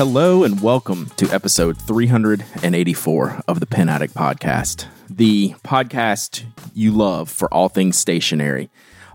[0.00, 6.42] Hello and welcome to episode 384 of the Pen Addict Podcast, the podcast
[6.72, 8.70] you love for all things stationery.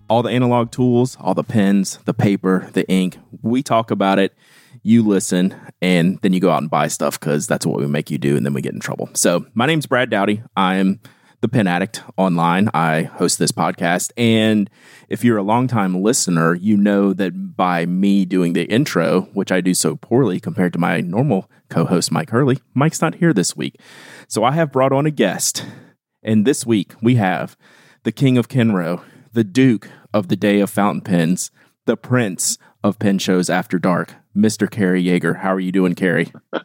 [0.07, 4.35] All the analog tools, all the pens, the paper, the ink, we talk about it,
[4.83, 8.11] you listen, and then you go out and buy stuff because that's what we make
[8.11, 9.09] you do, and then we get in trouble.
[9.15, 10.43] So, my name's Brad Dowdy.
[10.55, 10.99] I am
[11.45, 12.71] the Pen Addict online.
[12.73, 14.11] I host this podcast.
[14.17, 14.67] And
[15.09, 19.61] if you're a longtime listener, you know that by me doing the intro, which I
[19.61, 23.55] do so poorly compared to my normal co host, Mike Hurley, Mike's not here this
[23.55, 23.79] week.
[24.27, 25.63] So I have brought on a guest.
[26.23, 27.55] And this week we have
[28.01, 31.51] the King of Kenro, the Duke of the Day of Fountain Pens,
[31.85, 34.69] the Prince of Pen Shows After Dark, Mr.
[34.69, 35.37] Cary Yeager.
[35.37, 36.31] How are you doing, Cary?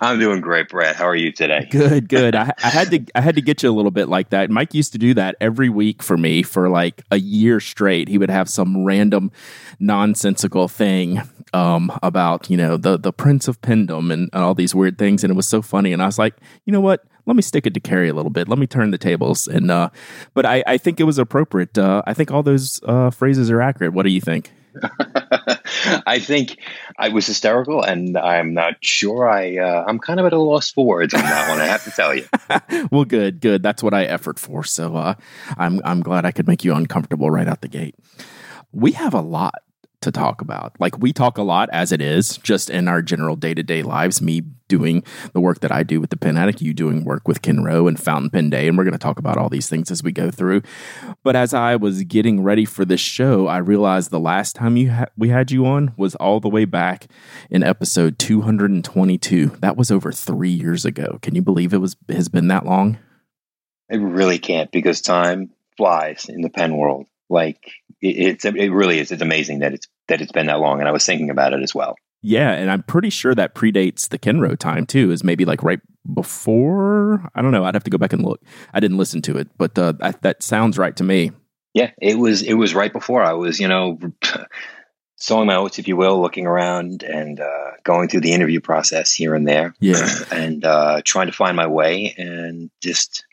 [0.00, 0.96] I'm doing great, Brad.
[0.96, 1.66] How are you today?
[1.70, 2.34] Good, good.
[2.34, 4.50] I, I, had to I had to get you a little bit like that.
[4.50, 8.08] Mike used to do that every week for me for like a year straight.
[8.08, 9.32] He would have some random
[9.78, 14.74] nonsensical thing um, about you know the the Prince of Pendom and, and all these
[14.74, 15.92] weird things, and it was so funny.
[15.92, 16.36] And I was like,
[16.66, 17.04] you know what?
[17.26, 18.48] Let me stick it to Cary a little bit.
[18.48, 19.46] Let me turn the tables.
[19.46, 19.88] And uh,
[20.34, 21.78] but I, I think it was appropriate.
[21.78, 23.94] Uh, I think all those uh, phrases are accurate.
[23.94, 24.52] What do you think?
[26.06, 26.58] I think
[26.98, 29.28] I was hysterical, and I'm not sure.
[29.28, 31.60] I uh, I'm kind of at a loss for words on that one.
[31.60, 32.26] I have to tell you.
[32.90, 33.62] well, good, good.
[33.62, 34.64] That's what I effort for.
[34.64, 35.14] So uh,
[35.56, 37.96] I'm I'm glad I could make you uncomfortable right out the gate.
[38.72, 39.63] We have a lot
[40.04, 40.74] to talk about.
[40.78, 43.82] Like we talk a lot as it is, just in our general day to day
[43.82, 44.22] lives.
[44.22, 47.42] Me doing the work that I do with the Pen Addict, you doing work with
[47.42, 50.02] Kenro and Fountain Pen Day, and we're going to talk about all these things as
[50.02, 50.62] we go through.
[51.22, 54.90] But as I was getting ready for this show, I realized the last time you
[54.90, 57.06] ha- we had you on was all the way back
[57.50, 59.46] in episode 222.
[59.60, 61.18] That was over three years ago.
[61.22, 62.98] Can you believe it was has been that long?
[63.90, 67.06] I really can't because time flies in the pen world.
[67.28, 67.60] Like
[68.04, 69.10] it's it really is.
[69.12, 70.80] It's amazing that it's that it's been that long.
[70.80, 71.96] And I was thinking about it as well.
[72.22, 75.10] Yeah, and I'm pretty sure that predates the Kenro time too.
[75.10, 75.80] Is maybe like right
[76.12, 77.28] before.
[77.34, 77.64] I don't know.
[77.64, 78.40] I'd have to go back and look.
[78.72, 81.32] I didn't listen to it, but uh, that, that sounds right to me.
[81.74, 82.42] Yeah, it was.
[82.42, 83.60] It was right before I was.
[83.60, 83.98] You know.
[85.16, 89.10] sowing my oats, if you will, looking around and uh, going through the interview process
[89.12, 93.24] here and there, yeah, and uh, trying to find my way, and just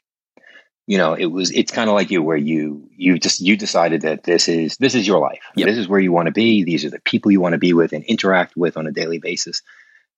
[0.91, 4.01] you know it was it's kind of like you where you you just you decided
[4.01, 5.65] that this is this is your life yep.
[5.65, 7.71] this is where you want to be these are the people you want to be
[7.71, 9.61] with and interact with on a daily basis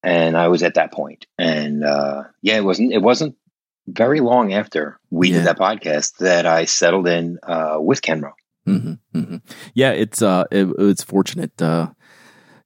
[0.02, 3.36] and i was at that point and uh, yeah it wasn't it wasn't
[3.86, 5.38] very long after we yeah.
[5.38, 8.32] did that podcast that i settled in uh, with kenro
[8.68, 9.38] mm-hmm, mm-hmm.
[9.76, 11.88] yeah it's uh it, it's fortunate uh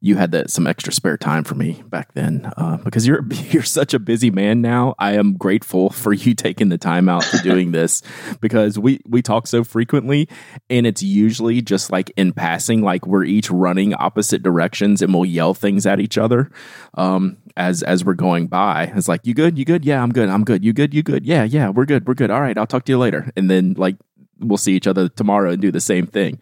[0.07, 3.61] you had that some extra spare time for me back then uh, because you're you're
[3.63, 4.95] such a busy man now.
[4.97, 8.01] I am grateful for you taking the time out to doing this
[8.41, 10.29] because we we talk so frequently
[10.69, 15.25] and it's usually just like in passing, like we're each running opposite directions and we'll
[15.25, 16.49] yell things at each other
[16.93, 18.91] um, as as we're going by.
[18.95, 21.25] It's like you good, you good, yeah, I'm good, I'm good, you good, you good,
[21.25, 22.31] yeah, yeah, we're good, we're good.
[22.31, 23.97] All right, I'll talk to you later, and then like
[24.39, 26.39] we'll see each other tomorrow and do the same thing.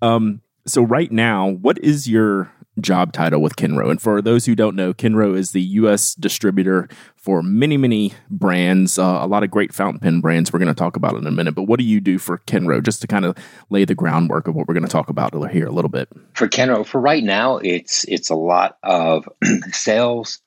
[0.00, 3.90] Um, so right now, what is your job title with Kenro.
[3.90, 6.14] And for those who don't know, Kenro is the U.S.
[6.14, 10.68] distributor for many, many brands, uh, a lot of great fountain pen brands we're going
[10.68, 11.54] to talk about in a minute.
[11.54, 13.36] But what do you do for Kenro, just to kind of
[13.70, 16.08] lay the groundwork of what we're going to talk about here a little bit?
[16.34, 19.28] For Kenro, for right now, it's it's a lot of
[19.70, 20.40] sales,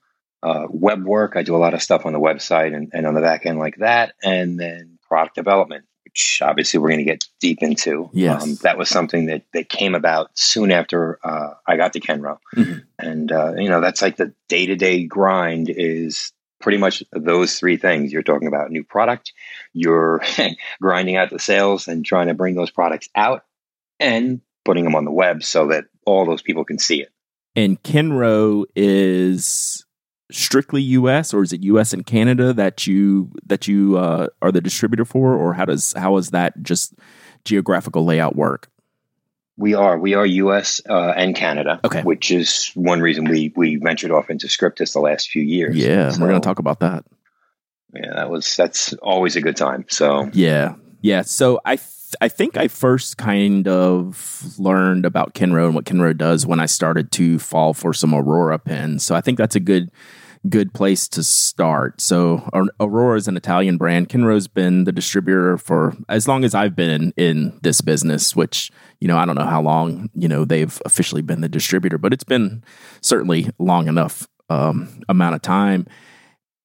[0.43, 1.33] uh, web work.
[1.35, 3.59] I do a lot of stuff on the website and, and on the back end
[3.59, 8.09] like that, and then product development which obviously we're going to get deep into.
[8.13, 8.41] Yes.
[8.41, 12.37] Um, that was something that, that came about soon after uh, I got to Kenro.
[12.55, 12.79] Mm-hmm.
[12.97, 16.31] And, uh, you know, that's like the day to day grind is
[16.61, 18.13] pretty much those three things.
[18.13, 19.33] You're talking about new product,
[19.73, 20.21] you're
[20.81, 23.43] grinding out the sales and trying to bring those products out
[23.99, 27.09] and putting them on the web so that all those people can see it.
[27.57, 29.84] And Kenro is
[30.31, 31.33] strictly U.S.
[31.33, 31.93] or is it U.S.
[31.93, 36.17] and Canada that you that you uh, are the distributor for, or how does how
[36.17, 36.93] is that just
[37.43, 38.69] geographical layout work?
[39.57, 40.81] We are we are U.S.
[40.87, 44.99] Uh, and Canada, okay, which is one reason we we ventured off into Scriptus the
[44.99, 45.75] last few years.
[45.75, 47.05] Yeah, so, we're going to talk about that.
[47.93, 49.85] Yeah, that was that's always a good time.
[49.89, 51.21] So yeah, yeah.
[51.21, 51.77] So I.
[51.77, 51.89] Th-
[52.21, 56.65] I think I first kind of learned about Kenro and what Kenro does when I
[56.65, 59.03] started to fall for some Aurora pens.
[59.03, 59.91] So I think that's a good
[60.49, 61.99] good place to start.
[61.99, 62.47] So
[62.79, 64.09] Aurora is an Italian brand.
[64.09, 68.71] Kenro's been the distributor for as long as I've been in, in this business, which,
[68.99, 72.13] you know, I don't know how long, you know, they've officially been the distributor, but
[72.13, 72.63] it's been
[73.01, 75.87] certainly long enough um, amount of time.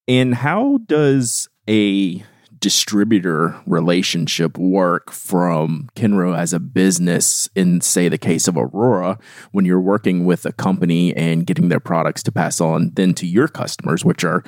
[0.07, 2.23] And how does a
[2.61, 9.19] distributor relationship work from Kenro as a business in, say, the case of Aurora,
[9.53, 13.27] when you're working with a company and getting their products to pass on then to
[13.27, 14.45] your customers, which are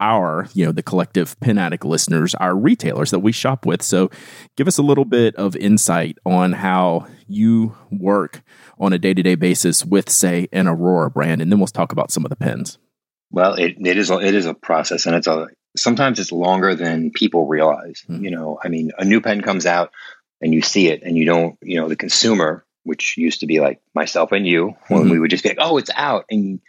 [0.00, 3.82] our, you know, the collective Pen Addict listeners, our retailers that we shop with.
[3.82, 4.10] So
[4.56, 8.42] give us a little bit of insight on how you work
[8.78, 11.92] on a day to day basis with, say, an Aurora brand, and then we'll talk
[11.92, 12.78] about some of the pens.
[13.30, 16.74] Well, it, it is a, it is a process, and it's a sometimes it's longer
[16.74, 18.04] than people realize.
[18.08, 18.24] Mm-hmm.
[18.24, 19.92] You know, I mean, a new pen comes out
[20.40, 23.60] and you see it, and you don't, you know, the consumer, which used to be
[23.60, 25.10] like myself and you, when mm-hmm.
[25.10, 26.60] we would just be like, "Oh, it's out," and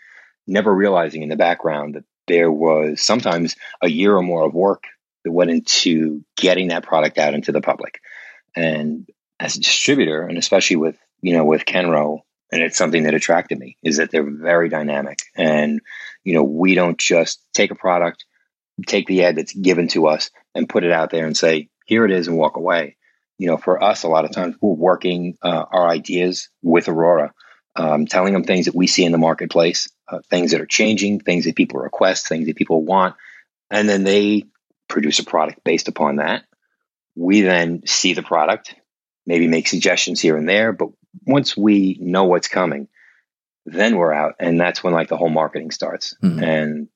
[0.48, 4.84] never realizing in the background that there was sometimes a year or more of work
[5.24, 8.02] that went into getting that product out into the public.
[8.56, 9.08] And
[9.40, 12.20] as a distributor, and especially with you know with Kenro,
[12.52, 15.82] and it's something that attracted me is that they're very dynamic, and
[16.24, 18.26] you know we don't just take a product,
[18.88, 22.06] take the ad that's given to us, and put it out there and say here
[22.06, 22.98] it is and walk away.
[23.38, 27.34] You know, for us, a lot of times we're working uh, our ideas with Aurora,
[27.76, 31.20] um, telling them things that we see in the marketplace, uh, things that are changing,
[31.20, 33.16] things that people request, things that people want,
[33.70, 34.44] and then they
[34.88, 36.44] produce a product based upon that.
[37.16, 38.76] We then see the product,
[39.26, 40.90] maybe make suggestions here and there, but
[41.26, 42.88] once we know what's coming,
[43.66, 46.44] then we're out, and that's when like the whole marketing starts mm-hmm.
[46.44, 46.88] and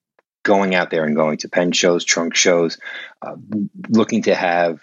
[0.45, 2.77] going out there and going to pen shows, trunk shows,
[3.21, 3.35] uh,
[3.89, 4.79] looking to have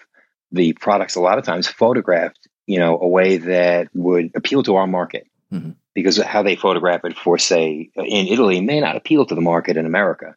[0.51, 4.75] the products a lot of times photographed, you know, a way that would appeal to
[4.75, 5.25] our market.
[5.51, 9.41] Mm-hmm because how they photograph it for, say, in Italy may not appeal to the
[9.41, 10.35] market in America,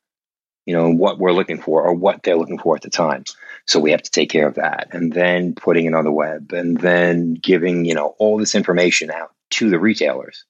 [0.65, 3.25] you know, what we're looking for or what they're looking for at the time.
[3.67, 6.53] So we have to take care of that and then putting it on the web
[6.53, 10.45] and then giving, you know, all this information out to the retailers.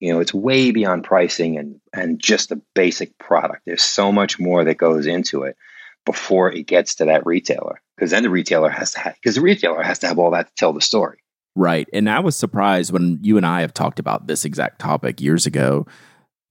[0.00, 3.62] You know, it's way beyond pricing and, and just the basic product.
[3.64, 5.56] There's so much more that goes into it
[6.04, 9.40] before it gets to that retailer because then the retailer has to have because the
[9.40, 11.18] retailer has to have all that to tell the story.
[11.54, 11.88] Right.
[11.92, 15.46] And I was surprised when you and I have talked about this exact topic years
[15.46, 15.86] ago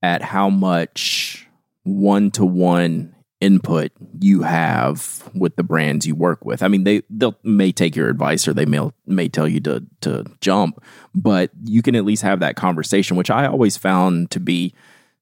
[0.02, 1.48] at how much
[1.84, 6.62] one to one input you have with the brands you work with.
[6.62, 9.84] I mean, they they may take your advice or they may may tell you to
[10.02, 10.82] to jump,
[11.14, 14.74] but you can at least have that conversation, which I always found to be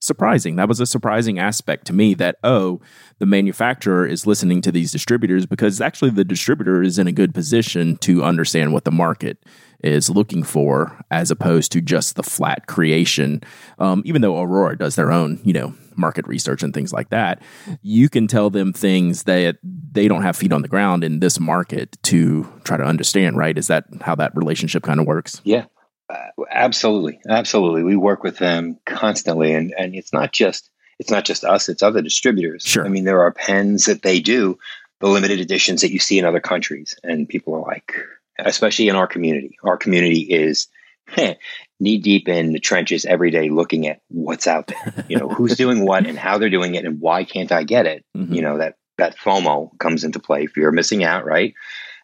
[0.04, 0.56] surprising.
[0.56, 2.80] That was a surprising aspect to me that, oh,
[3.18, 7.34] the manufacturer is listening to these distributors because actually the distributor is in a good
[7.34, 9.38] position to understand what the market
[9.84, 13.42] is looking for as opposed to just the flat creation.
[13.78, 17.40] Um, even though Aurora does their own, you know, market research and things like that,
[17.82, 21.38] you can tell them things that they don't have feet on the ground in this
[21.38, 23.56] market to try to understand, right?
[23.56, 25.40] Is that how that relationship kind of works?
[25.44, 25.66] Yeah.
[26.08, 27.82] Uh, absolutely, absolutely.
[27.82, 31.82] We work with them constantly, and and it's not just it's not just us; it's
[31.82, 32.62] other distributors.
[32.62, 32.84] Sure.
[32.84, 34.58] I mean, there are pens that they do,
[35.00, 37.94] the limited editions that you see in other countries, and people are like,
[38.38, 39.58] especially in our community.
[39.62, 40.68] Our community is
[41.80, 45.04] knee deep in the trenches every day, looking at what's out there.
[45.08, 47.86] You know, who's doing what and how they're doing it, and why can't I get
[47.86, 48.04] it?
[48.16, 48.34] Mm-hmm.
[48.34, 50.46] You know that that FOMO comes into play.
[50.46, 51.54] Fear of missing out, right?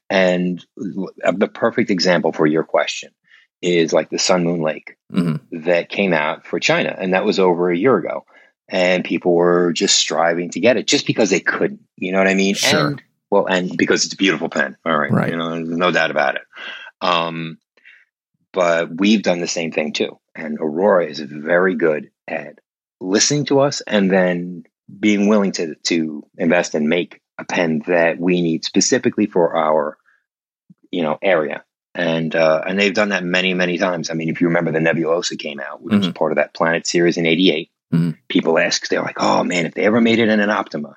[0.09, 3.13] And the perfect example for your question
[3.63, 5.65] is like the Sun Moon Lake mm-hmm.
[5.65, 8.25] that came out for China, and that was over a year ago.
[8.69, 11.81] And people were just striving to get it just because they couldn't.
[11.97, 12.55] You know what I mean?
[12.55, 12.89] Sure.
[12.89, 14.77] And well, and because it's a beautiful pen.
[14.85, 15.31] All right, right.
[15.31, 16.43] You know, no doubt about it.
[17.01, 17.59] Um,
[18.53, 20.19] but we've done the same thing too.
[20.35, 22.59] And Aurora is very good at
[23.01, 24.65] listening to us and then
[24.99, 29.97] being willing to to invest and make a pen that we need specifically for our
[30.91, 34.11] you know area and uh, and they've done that many many times.
[34.11, 36.07] I mean, if you remember, the Nebulosa came out, which mm-hmm.
[36.07, 37.71] was part of that Planet series in '88.
[37.93, 38.11] Mm-hmm.
[38.29, 40.97] People ask, they're like, "Oh man, if they ever made it in an Optima,"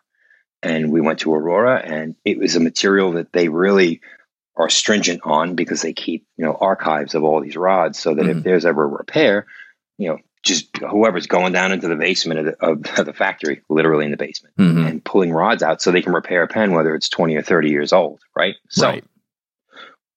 [0.64, 4.02] and we went to Aurora, and it was a material that they really
[4.56, 8.24] are stringent on because they keep you know archives of all these rods, so that
[8.24, 8.40] mm-hmm.
[8.40, 9.46] if there's ever a repair,
[9.98, 12.66] you know, just whoever's going down into the basement of the,
[13.00, 14.86] of, the factory, literally in the basement, mm-hmm.
[14.86, 17.70] and pulling rods out so they can repair a pen, whether it's 20 or 30
[17.70, 18.56] years old, right?
[18.70, 19.04] So right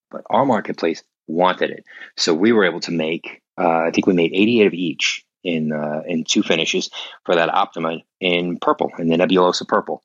[0.09, 1.85] but our marketplace wanted it.
[2.15, 5.71] So we were able to make, uh, I think we made 88 of each in
[5.71, 6.89] uh, in two finishes
[7.25, 10.03] for that Optima in purple, in the Nebulosa purple.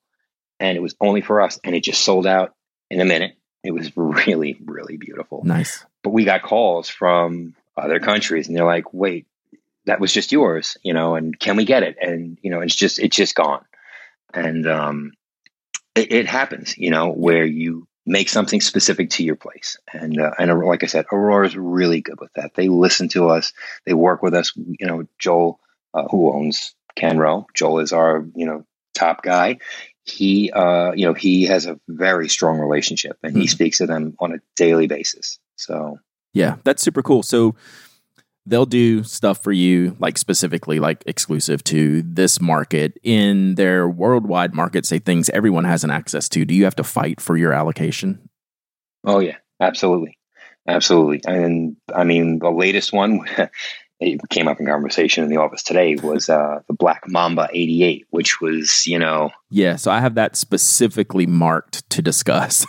[0.62, 2.54] And it was only for us, and it just sold out
[2.88, 3.36] in a minute.
[3.64, 5.42] It was really, really beautiful.
[5.44, 5.84] Nice.
[6.02, 9.26] But we got calls from other countries, and they're like, wait,
[9.86, 11.96] that was just yours, you know, and can we get it?
[12.00, 13.64] And, you know, it's just, it's just gone.
[14.32, 15.12] And, um,
[15.94, 19.76] it, it happens, you know, where you make something specific to your place.
[19.92, 22.54] And uh, and like I said, Aurora is really good with that.
[22.54, 23.52] They listen to us.
[23.86, 24.52] They work with us.
[24.56, 25.60] You know, Joel,
[25.94, 28.64] uh, who owns Kenro, Joel is our you know
[28.94, 29.58] top guy.
[30.04, 33.50] He, uh, you know, he has a very strong relationship, and he Mhm.
[33.50, 35.38] speaks to them on a daily basis.
[35.56, 35.98] So
[36.34, 37.22] Yeah, that's super cool.
[37.22, 37.54] So
[38.46, 44.54] they'll do stuff for you, like specifically like exclusive to this market in their worldwide
[44.54, 46.44] market, say things everyone has an access to.
[46.44, 48.28] Do you have to fight for your allocation?
[49.04, 50.18] Oh yeah, absolutely,
[50.66, 51.20] absolutely.
[51.26, 53.20] And I mean, the latest one
[54.02, 58.06] it came up in conversation in the office today was uh, the Black Mamba '88,
[58.10, 62.66] which was you know Yeah, so I have that specifically marked to discuss.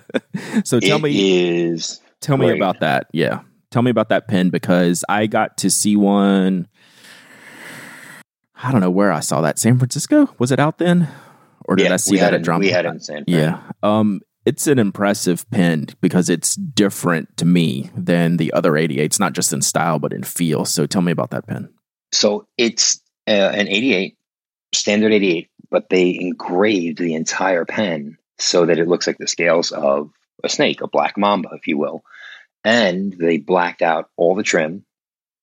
[0.64, 3.06] so tell me is tell me about that.
[3.12, 3.40] Yeah.
[3.70, 6.68] Tell me about that pen because I got to see one
[8.62, 9.58] I don't know where I saw that.
[9.58, 10.32] San Francisco?
[10.38, 11.08] Was it out then?
[11.64, 12.60] Or did yeah, I see that at Drum?
[12.60, 13.26] we had it in San Fran.
[13.26, 13.60] Yeah.
[13.82, 19.34] Um, it's an impressive pen because it's different to me than the other 88s, not
[19.34, 20.64] just in style, but in feel.
[20.64, 21.72] So tell me about that pen.
[22.12, 24.16] So it's uh, an 88,
[24.74, 29.70] standard 88, but they engraved the entire pen so that it looks like the scales
[29.70, 30.10] of
[30.42, 32.04] a snake, a black mamba, if you will.
[32.64, 34.84] And they blacked out all the trim.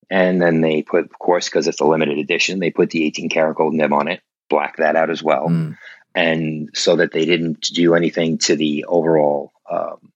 [0.09, 3.29] And then they put, of course, because it's a limited edition, they put the 18
[3.29, 5.47] karat gold nib on it, black that out as well.
[5.47, 5.77] Mm,
[6.15, 10.11] And so that they didn't do anything to the overall um,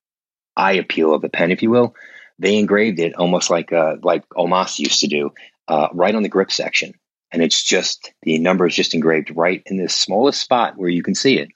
[0.55, 1.95] eye appeal of the pen, if you will,
[2.39, 5.31] they engraved it almost like uh, like Omas used to do,
[5.67, 6.93] uh, right on the grip section.
[7.31, 11.03] And it's just the number is just engraved right in the smallest spot where you
[11.03, 11.49] can see it.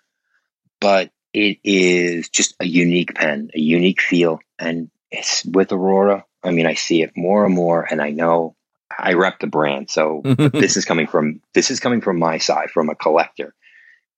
[0.80, 6.26] But it is just a unique pen, a unique feel, and it's with Aurora.
[6.44, 8.56] I mean, I see it more and more, and I know
[8.98, 9.90] I rep the brand.
[9.90, 13.54] So this is coming from this is coming from my side, from a collector.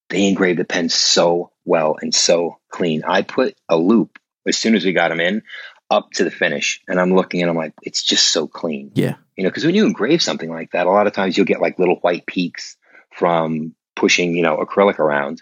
[0.10, 3.04] They engraved the pen so well and so clean.
[3.06, 5.44] I put a loupe as soon as we got them in
[5.92, 8.92] up to the finish, and I'm looking and I'm like, it's just so clean.
[8.94, 9.16] Yeah.
[9.36, 11.62] You know, because when you engrave something like that, a lot of times you'll get
[11.62, 12.78] like little white peaks
[13.12, 15.42] from pushing, you know, acrylic around,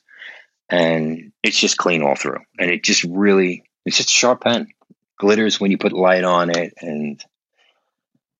[0.69, 2.39] and it's just clean all through.
[2.59, 4.67] And it just really, it's just a sharp pen.
[5.19, 7.23] Glitters when you put light on it, and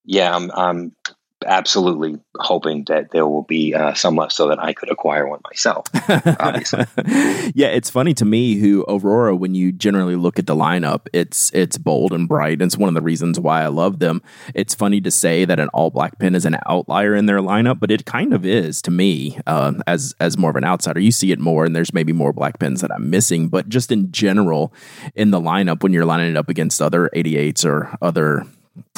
[0.05, 0.96] yeah, I'm I'm
[1.46, 5.39] absolutely hoping that there will be uh, some left so that I could acquire one
[5.44, 5.86] myself.
[6.39, 6.86] Obviously.
[7.56, 11.51] yeah, it's funny to me who Aurora, when you generally look at the lineup, it's
[11.53, 12.53] it's bold and bright.
[12.53, 14.22] And It's one of the reasons why I love them.
[14.53, 17.79] It's funny to say that an all black pen is an outlier in their lineup,
[17.79, 21.00] but it kind of is to me uh, as as more of an outsider.
[21.00, 23.91] You see it more, and there's maybe more black pens that I'm missing, but just
[23.91, 24.74] in general
[25.15, 28.46] in the lineup when you're lining it up against other 88s or other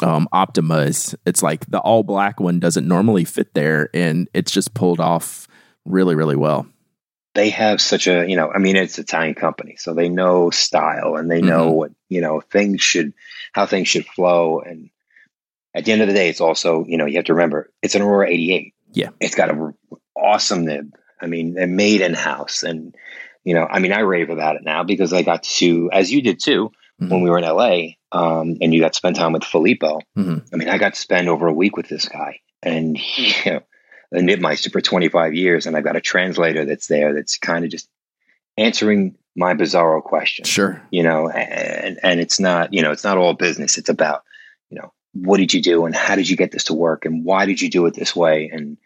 [0.02, 4.74] um, Optimas, it's like the all black one doesn't normally fit there, and it's just
[4.74, 5.46] pulled off
[5.84, 6.66] really, really well.
[7.34, 10.50] they have such a you know i mean it's an italian company so they know
[10.50, 11.74] style and they know Mhm.
[11.74, 13.12] what you know things should
[13.52, 14.90] how things should flow and
[15.72, 17.94] at the end of the day it's also you know you have to remember it's
[17.94, 19.10] an aurora 88 Yeah.
[19.20, 19.72] it's got a
[20.16, 22.94] awesome nib i mean they're made in house and
[23.44, 26.22] you know i mean i rave about it now because i got to as you
[26.22, 27.22] did too when Mhm.
[27.24, 27.80] we were in la
[28.12, 30.44] um, and you got to spend time with filippo Mhm.
[30.52, 33.52] I mean, I got to spend over a week with this guy, and he, you
[33.54, 33.60] know,
[34.12, 37.70] a Nibmeister for 25 years, and I've got a translator that's there that's kind of
[37.70, 37.88] just
[38.58, 40.48] answering my bizarro questions.
[40.48, 40.82] Sure.
[40.90, 43.78] You know, and and it's not, you know, it's not all business.
[43.78, 44.22] It's about,
[44.70, 47.24] you know, what did you do and how did you get this to work and
[47.24, 48.50] why did you do it this way?
[48.52, 48.76] And,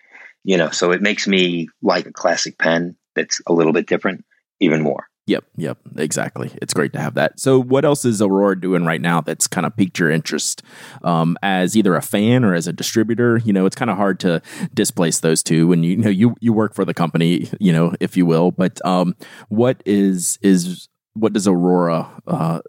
[0.44, 4.24] you know, so it makes me like a classic pen that's a little bit different
[4.60, 5.06] even more.
[5.26, 6.50] Yep, yep, exactly.
[6.60, 7.40] It's great to have that.
[7.40, 10.62] So, what else is Aurora doing right now that's kind of piqued your interest
[11.02, 13.38] um, as either a fan or as a distributor?
[13.38, 14.42] You know, it's kind of hard to
[14.74, 17.94] displace those two when you, you know you you work for the company, you know,
[18.00, 18.50] if you will.
[18.50, 19.16] But um,
[19.48, 22.60] what is is what does Aurora uh,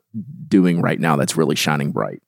[0.47, 2.21] doing right now that's really shining bright?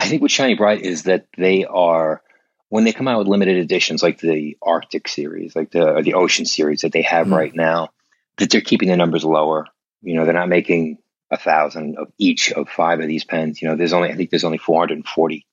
[0.00, 2.22] I think what's shining bright is that they are
[2.70, 6.14] when they come out with limited editions like the Arctic series, like the or the
[6.14, 7.36] Ocean series that they have Mhm.
[7.36, 7.90] right now,
[8.38, 9.66] that they're keeping the numbers lower.
[10.02, 10.98] You know, they're not making
[11.30, 13.60] a thousand of each of five of these pens.
[13.60, 15.46] You know, there's only I think there's only 440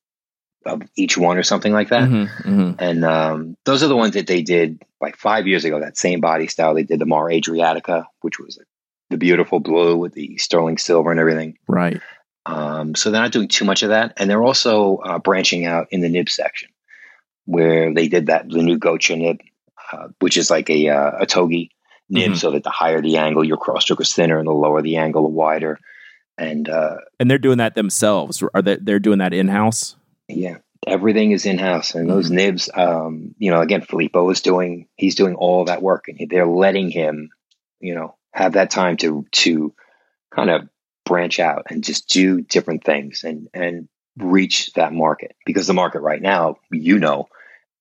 [0.65, 2.09] of each one or something like that.
[2.09, 2.75] Mhm, mhm.
[2.79, 5.79] And um, those are the ones that they did like five years ago.
[5.79, 8.59] That same body style, they did the Mar Adriatica, which was
[9.09, 11.57] the beautiful blue with the sterling silver and everything.
[11.67, 12.01] Right.
[12.45, 15.87] Um, so they're not doing too much of that, and they're also uh, branching out
[15.91, 16.69] in the nib section,
[17.45, 19.39] where they did that the new Gocha nib,
[19.91, 21.71] uh, which is like a uh, a togi
[22.09, 22.37] nib, Mhm.
[22.37, 25.23] so that the higher the angle, your crossstroke is thinner, and the lower the angle,
[25.23, 25.79] the wider.
[26.37, 28.43] And uh, And they're doing that themselves.
[28.53, 28.77] Are they?
[28.77, 29.95] They're doing that in house.
[30.27, 30.57] yeah,
[30.87, 32.35] everything is in house, and those Mhm.
[32.35, 36.47] nibs, um, you know, again, Filippo is doing he's doing all that work, and they're
[36.47, 37.29] letting him,
[37.79, 39.73] you know, have that time to to
[40.33, 40.67] kind of
[41.05, 45.99] branch out and just do different things and and reach that market because the market
[46.01, 47.27] right now, you know,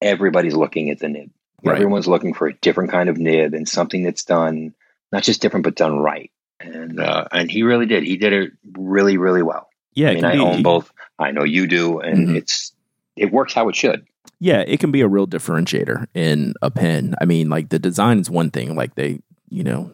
[0.03, 1.31] everybody's looking at the nib.
[1.65, 1.77] Right.
[1.77, 4.75] Everyone's looking for a different kind of nib and something that's done
[5.13, 6.31] not just different, but done right.
[6.59, 8.05] And uh, and he really did.
[8.05, 9.69] He did it really, really well.
[9.95, 10.93] Yeah, I mean, I own both.
[11.19, 12.37] I know you do, and mm-hmm.
[12.37, 12.73] it's
[13.17, 14.07] it works how it should.
[14.39, 17.15] Yeah, it can be a real differentiator in a pen.
[17.21, 18.75] I mean, like the design is one thing.
[18.75, 19.93] Like they, you know,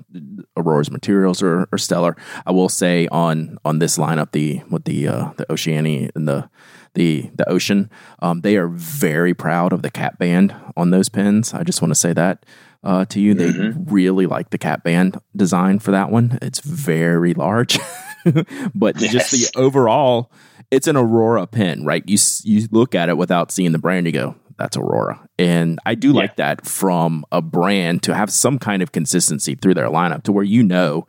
[0.57, 2.17] Aurora's materials are, are stellar.
[2.47, 6.49] I will say on on this lineup, the with the uh, the Oceania and the
[6.95, 7.91] the the ocean,
[8.21, 11.55] um, they are very proud of the cap band on those pens.
[11.55, 12.45] I just want to say that
[12.83, 13.35] uh, to you.
[13.35, 13.93] They mm-hmm.
[13.93, 16.39] really like the cap band design for that one.
[16.43, 17.79] It's very large,
[18.75, 19.13] but yes.
[19.13, 20.31] just the overall,
[20.71, 22.03] it's an Aurora pen, right?
[22.07, 25.95] You you look at it without seeing the brand, you go, "That's Aurora," and I
[25.95, 26.15] do yeah.
[26.15, 30.33] like that from a brand to have some kind of consistency through their lineup to
[30.33, 31.07] where you know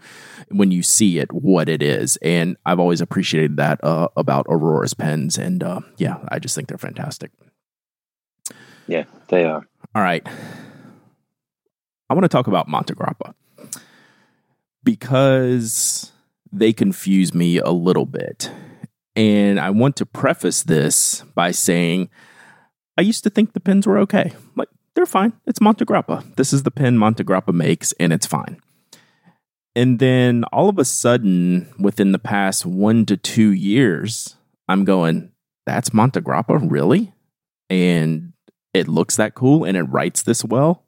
[0.52, 2.18] when you see it what it is.
[2.18, 6.68] And I've always appreciated that uh, about Aurora's pens, and uh, yeah, I just think
[6.68, 7.32] they're fantastic.
[8.88, 9.68] Yeah, they are.
[9.96, 10.26] All right.
[12.10, 13.34] I want to talk about Montegrappa
[14.84, 16.12] because
[16.52, 18.52] they confuse me a little bit.
[19.16, 22.10] And I want to preface this by saying
[22.98, 24.34] I used to think the pens were okay.
[24.56, 25.34] Like, they're fine.
[25.46, 26.36] It's Montegrappa.
[26.36, 28.60] This is the pen Montegrappa makes, and it's fine.
[29.80, 34.36] And then all of a sudden, within the past one to two years,
[34.68, 35.32] I'm going,
[35.66, 37.14] that's Montegrappa, really?
[37.70, 38.34] And
[38.74, 40.84] it looks that cool and it writes this well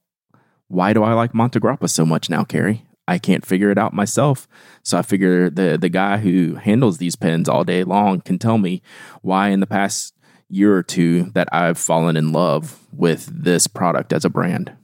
[0.68, 2.86] why do I like Montegrappa so much now, Cary?
[3.08, 4.48] I can't figure it out myself.
[4.84, 8.58] So I figure the the guy who handles these pens all day long can tell
[8.58, 8.82] me
[9.22, 10.14] why in the past
[10.50, 14.76] year or two that I've fallen in love with this product as a brand.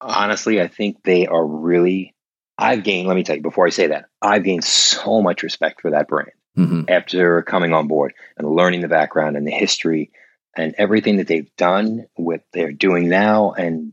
[0.00, 2.15] Honestly, I think they are really
[2.58, 5.82] I've gained, let me tell you before I say that, I've gained so much respect
[5.82, 6.82] for that brand mm-hmm.
[6.88, 10.10] after coming on board and learning the background and the history
[10.56, 13.92] and everything that they've done, what they're doing now and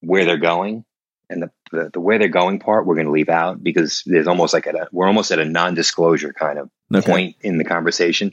[0.00, 0.84] where they're going.
[1.30, 4.28] And the, the, the where they're going part we're going to leave out because there's
[4.28, 7.10] almost like a we're almost at a non-disclosure kind of okay.
[7.10, 8.32] point in the conversation.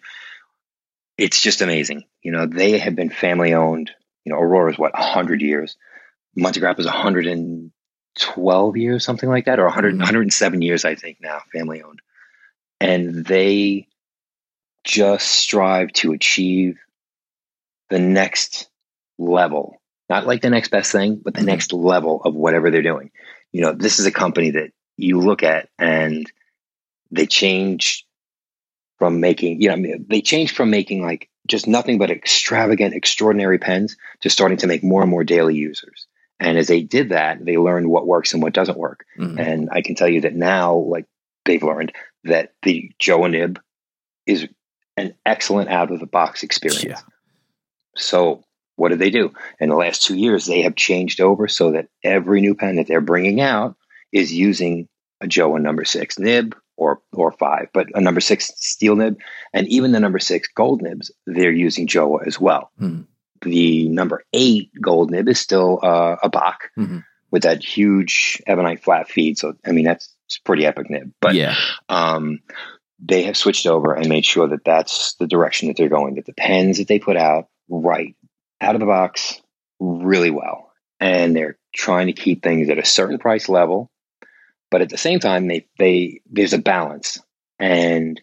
[1.18, 2.04] It's just amazing.
[2.22, 3.92] You know they have been family owned
[4.26, 5.78] you know aurora's what 100 years?
[6.38, 6.86] Montegrappa is
[8.16, 10.00] 112 years something like that or 100 mm-hmm.
[10.00, 12.02] 107 years i think now family owned
[12.80, 13.88] and they
[14.84, 16.78] just strive to achieve
[17.90, 18.70] the next
[19.18, 21.48] level not like the next best thing, but the mm-hmm.
[21.48, 23.12] next level of whatever they're doing.
[23.54, 26.30] You know, this is a company that you look at and
[27.12, 28.06] they change
[29.00, 33.96] from making, you know, they change from making like just nothing but extravagant, extraordinary pens
[34.20, 36.08] to starting to make more and more daily users.
[36.42, 39.06] And as they did that, they learned what works and what doesn't work.
[39.18, 39.40] Mm-hmm.
[39.40, 41.06] And I can tell you that now, like
[41.46, 43.62] they've learned that the Jowo Nib
[44.26, 44.48] is
[44.98, 46.84] an excellent out of the box experience.
[46.84, 47.00] Yeah.
[47.96, 48.44] So
[48.76, 49.32] what did they do?
[49.60, 52.88] In the last two years, they have changed over so that every new pen that
[52.88, 53.76] they're bringing out
[54.12, 54.90] is using
[55.22, 59.20] a Jowo number six nib or or five, but a number six steel nib,
[59.54, 62.72] and even the number six gold nibs, they're using Jowo as well.
[62.82, 63.06] Mm.
[63.42, 67.00] The number eight gold nib is still uh, a Bock mm-hmm.
[67.32, 69.38] with that huge ebonite flat feed.
[69.38, 70.14] So I mean that's
[70.46, 71.56] pretty epic nib, but yeah.
[71.90, 72.40] Um,
[73.04, 76.16] they have switched over and made sure that that's the direction that they're going.
[76.16, 78.16] That the pens that they put out right
[78.62, 79.42] out of the box
[79.80, 80.72] really well.
[81.00, 83.90] And they're trying to keep things at a certain price level,
[84.70, 87.20] but at the same time, they they there's a balance.
[87.58, 88.22] And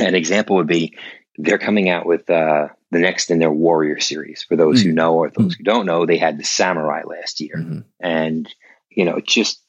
[0.00, 0.96] an example would be
[1.38, 4.42] they're coming out with uh, the next in their Warrior series.
[4.42, 4.90] For those mm-hmm.
[4.90, 5.58] who know or those mm-hmm.
[5.58, 7.80] who don't know, they had the Samurai last year, mm-hmm.
[8.00, 8.48] and
[8.90, 9.60] you know just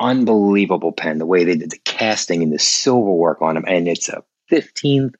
[0.00, 1.18] unbelievable pen.
[1.18, 4.24] The way they did the casting and the silver work on them, and it's a
[4.48, 5.12] fifteen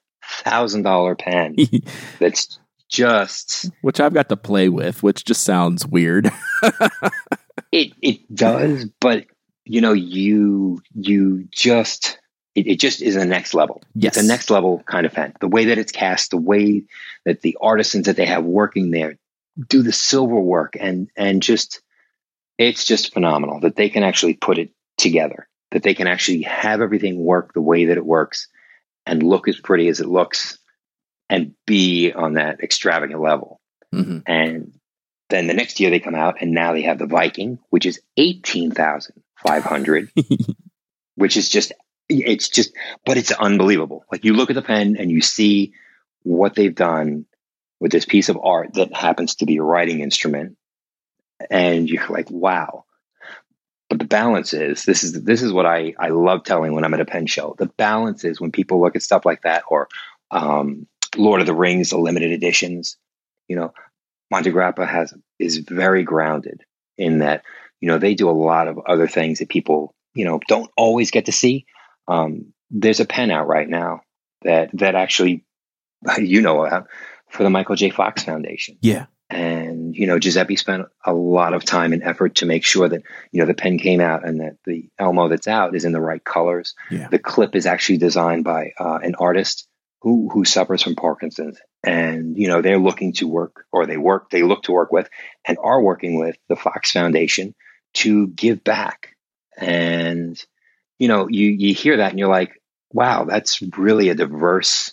[0.43, 1.57] thousand dollar pen
[2.19, 6.31] that's just which I've got to play with, which just sounds weird.
[7.73, 9.27] it it does, but
[9.65, 12.19] you know, you you just
[12.55, 13.83] it, it, just is a next level.
[13.95, 14.17] Yes.
[14.17, 15.35] It's a next level kind of pen.
[15.41, 16.85] The way that it's cast, the way
[17.25, 19.19] that the artisans that they have working there
[19.69, 21.81] do the silver work and and just
[22.59, 25.49] it's just phenomenal that they can actually put it together.
[25.71, 28.49] That they can actually have everything work the way that it works
[29.07, 30.59] and look as pretty as it looks
[31.29, 33.61] and be on that extravagant level.
[33.93, 34.19] Mm-hmm.
[34.27, 34.79] And
[35.31, 38.01] then the next year they come out and now they have the Viking, which is
[38.17, 40.11] 18,500,
[41.17, 41.73] which is just,
[42.09, 42.73] it's just,
[43.05, 44.05] but it's unbelievable.
[44.11, 45.73] Like you look at the pen and you see
[46.23, 47.27] what they've done
[47.81, 50.57] with this piece of art that happens to be a writing instrument.
[51.51, 52.85] And you're like, wow.
[53.91, 56.95] But the balance is this is this is what I, I love telling when I'm
[56.95, 57.55] at a pen show.
[57.59, 59.89] The balance is when people look at stuff like that or
[60.31, 60.87] um,
[61.17, 62.97] Lord of the Rings, the limited editions.
[63.47, 63.75] You know,
[64.33, 66.65] Montegrappa has is very grounded
[66.97, 67.45] in that.
[67.81, 71.11] You know, they do a lot of other things that people you know don't always
[71.11, 71.67] get to see.
[72.09, 74.03] Um, there's a pen out right now
[74.43, 75.45] that that actually
[76.19, 76.89] you know about
[77.29, 77.91] for the Michael J.
[77.91, 78.79] Fox Foundation.
[78.81, 79.07] Yeah.
[79.31, 83.03] And you know Giuseppe spent a lot of time and effort to make sure that
[83.33, 86.01] you know the pen came out and that the Elmo that's out is in the
[86.01, 86.75] right colors.
[86.91, 87.09] Yeah.
[87.09, 89.67] The clip is actually designed by uh, an artist
[90.03, 94.29] who who suffers from Parkinson's, and you know they're looking to work or they work
[94.29, 95.09] they look to work with
[95.47, 97.55] and are working with the Fox Foundation
[97.95, 99.17] to give back.
[99.57, 100.41] And
[100.99, 102.61] you know you you hear that and you're like,
[102.93, 104.93] wow, that's really a diverse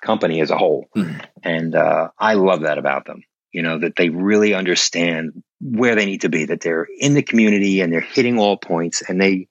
[0.00, 0.88] company as a whole.
[0.96, 1.24] Mhm.
[1.42, 3.22] And uh, I love that about them.
[3.52, 7.22] You know, that they really understand where they need to be, that they're in the
[7.22, 9.48] community and they're hitting all points and they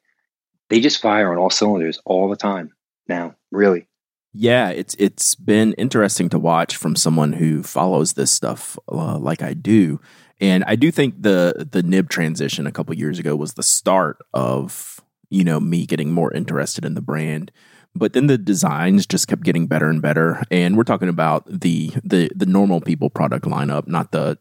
[0.69, 2.71] they just fire on all cylinders all the time
[3.08, 3.88] now, really.
[4.34, 9.41] Yeah, it's it's been interesting to watch from someone who follows this stuff uh, like
[9.41, 9.99] I do,
[10.39, 14.17] and I do think the the nib transition a couple years ago was the start
[14.34, 14.98] of
[15.29, 17.51] you know me getting more interested in the brand.
[17.95, 21.91] But then the designs just kept getting better and better, and we're talking about the
[22.03, 24.37] the the normal people product lineup, not the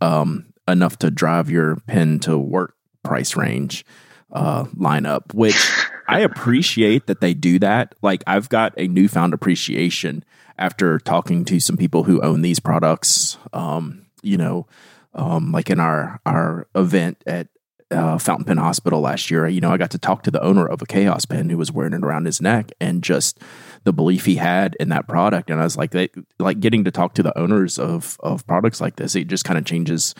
[0.00, 3.84] um, enough to drive your pen to work price range
[4.32, 5.70] uh, lineup, which
[6.08, 7.94] I appreciate that they do that.
[8.02, 10.24] Like I've got a newfound appreciation
[10.58, 13.38] after talking to some people who own these products.
[13.52, 14.66] Um, you know,
[15.14, 17.48] um, like in our our event at
[17.90, 20.66] uh, Fountain Pen Hospital last year, you know, I got to talk to the owner
[20.66, 23.40] of a Chaos Pen who was wearing it around his neck, and just
[23.84, 25.50] the belief he had in that product.
[25.50, 28.80] And I was like, they, like getting to talk to the owners of of products
[28.80, 30.14] like this, it just kind of changes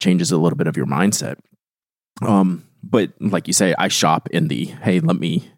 [0.00, 1.36] changes a little bit of your mindset.
[2.22, 5.50] Um, but like you say, I shop in the hey, let me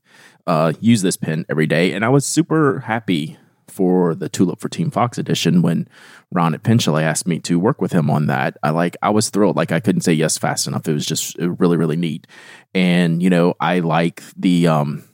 [0.47, 3.39] uh, use this pen every day, and I was super happy
[3.73, 5.89] for the Tulip for Team Fox edition when
[6.31, 8.57] Ron at Pen Chalet asked me to work with him on that.
[8.63, 9.57] I like I was thrilled.
[9.57, 10.87] Like I couldn't say yes fast enough.
[10.87, 12.27] It was just really really neat,
[12.75, 15.05] and you know I like the um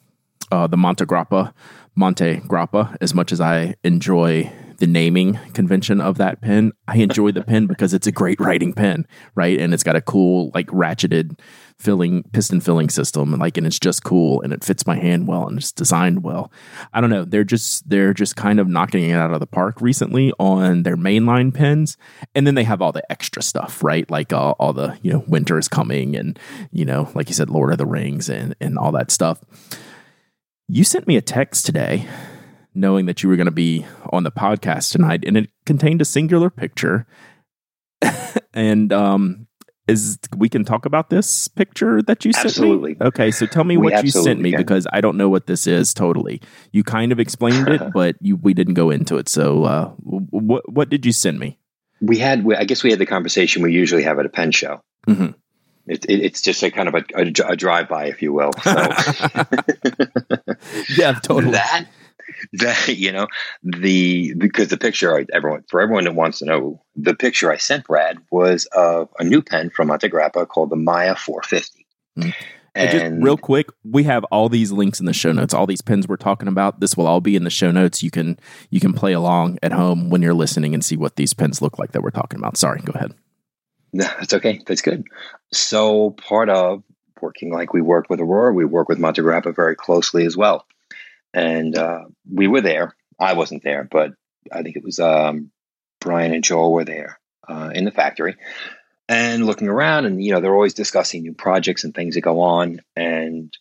[0.50, 1.52] uh, the Montegrappa
[1.94, 6.72] Monte Grappa as much as I enjoy the naming convention of that pen.
[6.86, 9.58] I enjoy the pen because it's a great writing pen, right?
[9.58, 11.38] And it's got a cool like ratcheted
[11.78, 15.28] filling piston filling system and like and it's just cool and it fits my hand
[15.28, 16.50] well and it's designed well.
[16.92, 19.80] I don't know, they're just they're just kind of knocking it out of the park
[19.80, 21.96] recently on their mainline pens
[22.34, 24.10] and then they have all the extra stuff, right?
[24.10, 26.38] Like uh, all the, you know, winter is coming and
[26.72, 29.40] you know, like you said Lord of the Rings and and all that stuff.
[30.68, 32.06] You sent me a text today
[32.78, 36.04] knowing that you were going to be on the podcast tonight, and it contained a
[36.04, 37.06] singular picture.
[38.54, 39.47] and um,
[39.88, 42.92] is we can talk about this picture that you sent Absolutely.
[42.92, 42.96] me?
[43.00, 44.60] Okay, so tell me We what you sent me can.
[44.60, 46.40] because I don't know what this is totally.
[46.72, 49.28] You kind of explained it, but you we didn't go into it.
[49.28, 51.58] So uh, what what did you send me?
[52.00, 54.82] We had, I guess we had the conversation we usually have at a pen show.
[55.08, 55.34] Mhm.
[55.88, 58.52] It, it, it's just a kind of a, a, a drive by, if you will.
[58.62, 58.70] So.
[60.96, 61.52] yeah, totally.
[61.52, 61.86] that
[62.54, 63.26] that you know
[63.62, 67.56] the because the picture I, everyone for everyone that wants to know the picture I
[67.56, 71.86] sent Brad was of a new pen from Montegrappa called the MIYA 450.
[72.18, 72.34] Mm.
[72.74, 75.52] And just real quick, we have all these links in the show notes.
[75.52, 78.02] All these pins we're talking about, this will all be in the show notes.
[78.02, 78.38] You can
[78.70, 81.78] you can play along at home when you're listening and see what these pins look
[81.78, 82.56] like that we're talking about.
[82.56, 83.14] Sorry, go ahead.
[83.92, 84.60] No, that's okay.
[84.66, 85.04] That's good.
[85.52, 86.82] So part of
[87.20, 90.66] working like we work with Aurora, we work with Montegrappa very closely as well.
[91.38, 92.96] And uh, we were there.
[93.18, 94.12] I wasn't there, but
[94.50, 95.52] I think it was um,
[96.00, 98.36] Brian and Joel were there uh, in the factory
[99.08, 100.04] and looking around.
[100.04, 102.80] And you know, they're always discussing new projects and things that go on.
[102.96, 103.56] And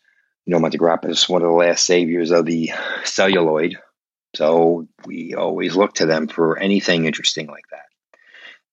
[0.46, 2.72] you know, Montegrappa is one of the last saviors of the
[3.04, 3.78] celluloid,
[4.36, 7.86] so we always look to them for anything interesting like that.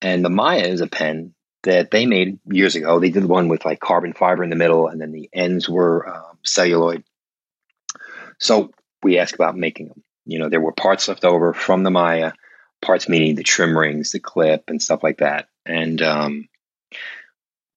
[0.00, 3.00] And the MIYA is a pen that they made years ago.
[3.00, 6.08] They did one with like carbon fiber in the middle, and then the ends were
[6.08, 7.04] um, celluloid.
[8.38, 8.70] So
[9.04, 10.02] we asked about making them.
[10.26, 12.32] You know, there were parts left over from the MIYA,
[12.82, 15.48] parts meaning the trim rings, the clip, and stuff like that.
[15.66, 16.48] And um,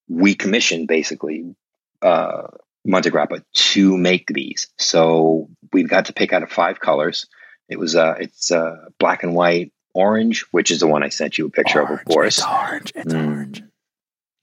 [0.09, 1.55] we commissioned basically
[2.01, 2.47] uh,
[2.87, 4.67] Montegrappa to make these.
[4.77, 7.27] So we've got to pick out of five colors.
[7.69, 11.37] It was uh, it's uh, black and white, orange, which is the one I sent
[11.37, 12.37] you a picture of, of course.
[12.37, 12.93] It's orange.
[12.95, 13.27] It's Mm.
[13.27, 13.63] orange.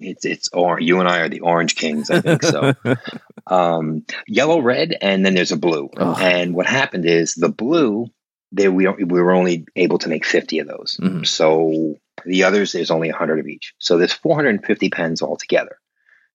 [0.01, 0.87] It's it's orange.
[0.87, 2.75] You and I are the orange kings, I think so.
[3.47, 5.91] um, yellow, red, and then there's a blue.
[6.19, 8.07] And what happened is the blue,
[8.53, 10.97] there we we were only able to make fifty of those.
[11.01, 11.27] Mhm.
[11.27, 13.75] So the others, there's only hundred of each.
[13.79, 15.77] So there's 450 pens altogether.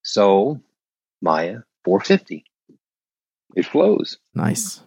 [0.03, 0.61] So
[1.23, 2.43] MIYA 450.
[3.55, 4.17] It flows.
[4.35, 4.81] nice.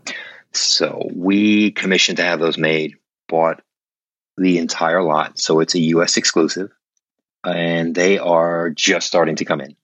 [0.52, 2.96] So we commissioned to have those made,
[3.28, 3.62] bought
[4.36, 5.38] the entire lot.
[5.38, 6.70] So it's a US exclusive.
[7.44, 9.74] And they are just starting to come in.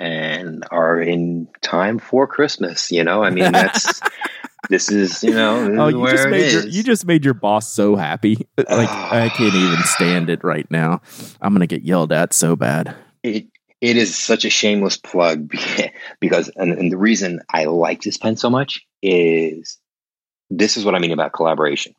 [0.00, 2.90] And are in time for Christmas.
[2.90, 4.00] You know, I mean, that's
[4.70, 6.76] this is you know oh you where just it made your is.
[6.76, 11.00] you just made your boss so happy like i can't even stand it right now
[11.40, 13.46] i'm gonna get yelled at so bad it
[13.80, 15.54] it is such a shameless plug
[16.20, 19.78] because and, and the reason I like this pen so much is
[20.50, 21.94] this is what I mean about collaboration.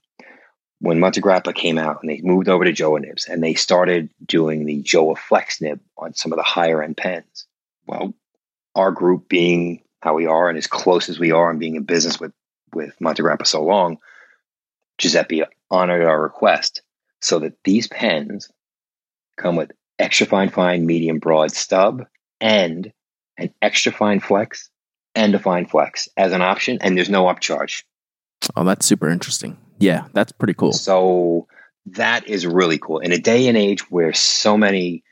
[0.80, 4.66] When Montegrappa came out and they moved over to Jowo nibs and they started doing
[4.66, 7.46] the Jowo Flex nib on some of the higher end pens.
[7.88, 8.14] Well,
[8.76, 11.84] our group being how we are and as close as we are and being in
[11.84, 12.34] business with
[12.74, 13.98] with Montegrappa so long,
[14.98, 16.82] Giuseppe honored our request
[17.20, 18.50] so that these pens
[19.38, 22.06] come with extra fine fine medium broad stub
[22.40, 22.92] and
[23.38, 24.70] an extra fine flex
[25.16, 27.84] and a fine flex as an option and there's no upcharge.
[28.56, 29.58] Oh that's super interesting.
[29.80, 30.74] Yeah that's pretty cool.
[30.74, 31.48] So
[31.88, 33.00] that is really cool.
[33.00, 35.04] In a day and age where so many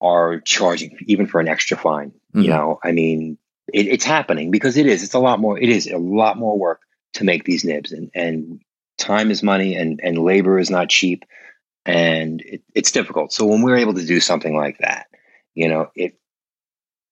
[0.00, 2.44] are charging even for an extra fine Mhm.
[2.44, 3.38] you know i mean
[3.72, 6.58] it, it's happening because it is it's a lot more it is a lot more
[6.58, 6.80] work
[7.14, 8.60] to make these nibs and and
[8.98, 11.24] time is money and and labor is not cheap
[11.84, 15.06] and it, it's difficult so when we're able to do something like that
[15.54, 16.18] you know it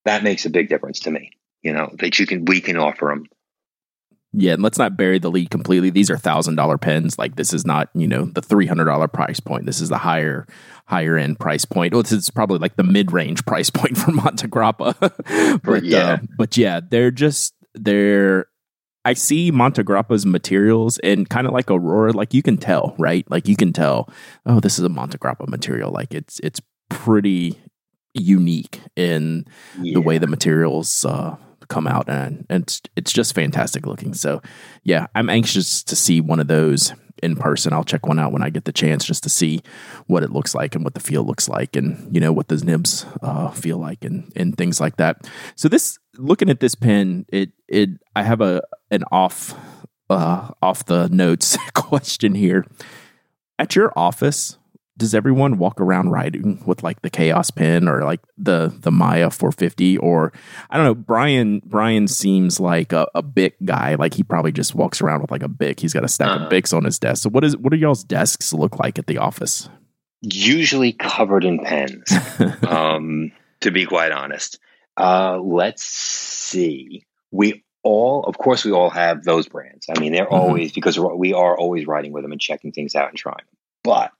[0.05, 1.31] that makes a big difference to me
[1.63, 3.25] you know that you can we can offer them
[4.37, 5.91] yeah and let's not bury the lead completely.
[5.91, 7.19] These are thousand dollar pens.
[7.19, 9.67] Like this is not you know the three hundred dollar price point.
[9.67, 10.47] This is the higher
[10.87, 11.93] higher end price point.
[11.93, 15.99] Well, this is probably like the mid-range price point for montegrappa but yeah.
[15.99, 18.47] uh, but yeah they're just they're
[19.05, 23.31] I see Montegrappa's materials and kind of like Aurora, like you can tell, right?
[23.31, 24.09] Like you can tell,
[24.47, 25.91] oh, this is a Montegrappa material.
[25.91, 27.61] Like it's it's pretty
[28.15, 29.45] unique in
[29.79, 31.37] the way the materials uh,
[31.69, 34.15] come out, and, it's, it's just fantastic looking.
[34.15, 34.43] So,
[34.83, 37.73] yeah, I'm anxious to see one of those in person.
[37.73, 39.63] I'll check one out when I get the chance, just to see
[40.07, 42.65] what it looks like and what the feel looks like, and you know what those
[42.65, 45.29] nibs uh, feel like, and and things like that.
[45.57, 49.55] So this, looking at this pen, it it I have a an off
[50.11, 52.67] uh, off the notes question here.
[53.59, 54.59] At your office,
[54.97, 59.33] does everyone walk around writing with like the chaos pen or like the the MIYA
[59.33, 60.33] 450 or
[60.71, 64.75] I don't know Brian Brian seems like a, a Bic guy like he probably just
[64.75, 66.45] walks around with like a Bic he's got a stack Uh-huh.
[66.47, 69.07] of Bics on his desk so what is what do y'all's desks look like at
[69.07, 69.69] the office
[70.23, 72.11] usually covered in pens
[72.67, 73.31] um,
[73.61, 74.59] to be quite honest.
[74.97, 77.05] Uh, let's see.
[77.31, 79.87] We all, of course, we all have those brands.
[79.95, 80.33] I mean, they're Mhm.
[80.33, 83.45] always because we're- always writing with them and checking things out and trying.
[83.83, 84.13] But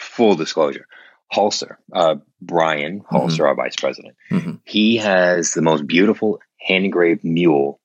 [0.00, 0.86] full disclosure,
[1.30, 4.60] Holster, uh, Brian Holster, our vice president, Mhm.
[4.64, 7.80] he has the most beautiful hand engraved mule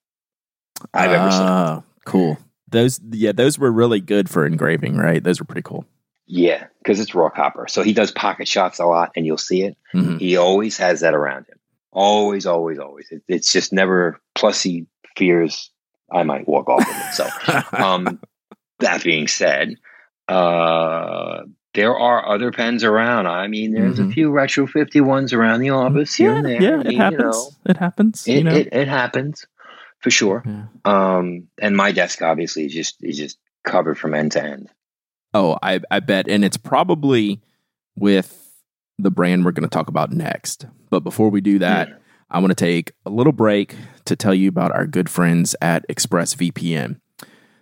[0.94, 1.42] I've ever seen.
[1.42, 5.86] Ah, cool those yeah those were really good for engraving right those were pretty cool
[6.28, 7.68] Yeah, because it's raw copper.
[7.68, 9.78] So he does pocket shots a lot, and you'll see it.
[9.94, 10.20] Mhm.
[10.20, 11.60] He always has that around him.
[11.92, 13.08] Always, always, always.
[13.12, 14.20] It, it's just never.
[14.34, 15.70] Plus, he fears
[16.12, 17.14] I might walk off with it.
[17.14, 17.30] So,
[17.78, 18.20] um,
[18.80, 19.76] that being said,
[20.28, 21.44] uh,
[21.76, 23.28] there are other pens around.
[23.28, 24.10] I mean, there's Mhm.
[24.10, 26.62] a few retro fifty ones around the office here yeah, and there.
[26.62, 29.46] yeah I it happens You know, it happens it, you know it, it happens
[30.00, 30.44] for sure.
[30.46, 30.66] Yeah.
[30.86, 34.70] Um, and my desk obviously is just is just covered from end to end.
[35.34, 37.42] Oh, I I bet, and it's probably
[37.96, 38.42] with
[38.98, 40.66] the brand we're going to talk about next.
[40.90, 44.48] But before we do that, I want to take a little break to tell you
[44.48, 47.00] about our good friends at ExpressVPN.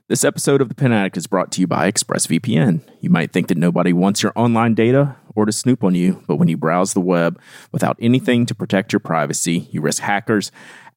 [0.10, 2.82] This episode of The Pen Addict is brought to you by ExpressVPN.
[3.00, 6.36] You might think that nobody wants your online data or to snoop on you, but
[6.36, 7.40] when you browse the web
[7.72, 10.52] without anything to protect your privacy, you risk hackers,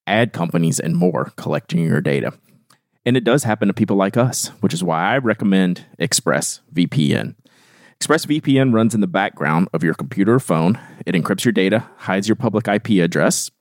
[0.08, 2.32] ad companies, and more collecting your data.
[3.04, 7.36] And it does happen to people like us, which is why I recommend ExpressVPN.
[8.00, 10.80] ExpressVPN runs in the background of your computer or phone.
[11.06, 13.52] It encrypts your data, hides your public IP address.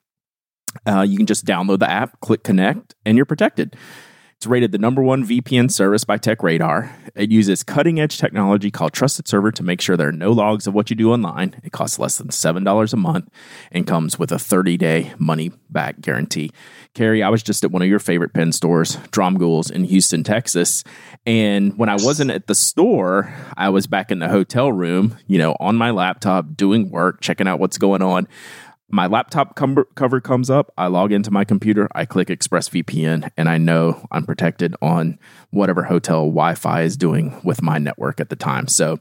[0.87, 3.75] Uh, you can just download the app, click connect, and you're protected.
[4.37, 6.91] It's rated the number one VPN service by TechRadar.
[7.15, 10.67] It uses cutting edge technology called Trusted Server to make sure there are no logs
[10.67, 11.55] of what you do online.
[11.63, 13.29] It costs less than $7 a month
[13.71, 16.51] and comes with a 30 day money back guarantee.
[16.93, 20.83] Cary, I was just at one of your favorite pen stores, Dromgoole's in Houston, Texas.
[21.25, 25.37] And when I wasn't at the store, I was back in the hotel room, you
[25.37, 28.27] know, on my laptop doing work, checking out what's going on.
[28.89, 30.71] My laptop com- cover comes up.
[30.77, 31.87] I log into my computer.
[31.95, 35.17] I click ExpressVPN, and I know I'm protected on
[35.49, 38.67] whatever hotel Wi Fi is doing with my network at the time.
[38.67, 38.99] So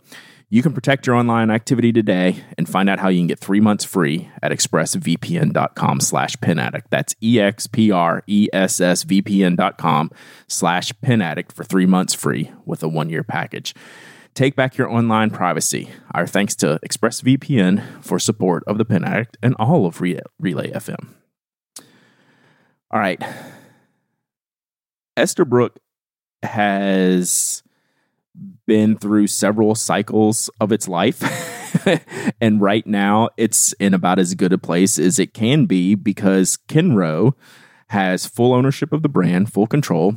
[0.49, 3.61] you can protect your online activity today and find out how you can get three
[3.61, 6.37] months free at expressvpn.com slash.
[6.91, 10.11] That's E-X-P-R-E-S-S-V-P-N dot com
[10.49, 10.93] slash
[11.53, 13.75] for three months free with a one-year package.
[14.35, 15.91] Take back your online privacy.
[16.13, 21.15] Our thanks to ExpressVPN for support of the Pen Addict and all of Relay FM.
[22.91, 23.23] All right.
[25.17, 25.77] Esterbrook
[26.43, 27.63] has
[28.67, 31.23] been through several cycles of its life.
[32.41, 36.59] and right now, it's in about as good a place as it can be because
[36.69, 37.35] Kenro
[37.91, 40.17] has full ownership of the brand, full control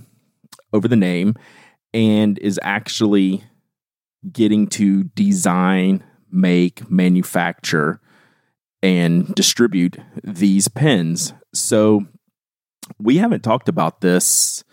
[0.73, 1.35] over the name,
[1.93, 3.43] and is actually
[4.31, 7.99] getting to design, make, manufacture,
[8.83, 11.33] and distribute these pens.
[11.53, 12.05] So
[12.99, 14.63] we haven't talked about this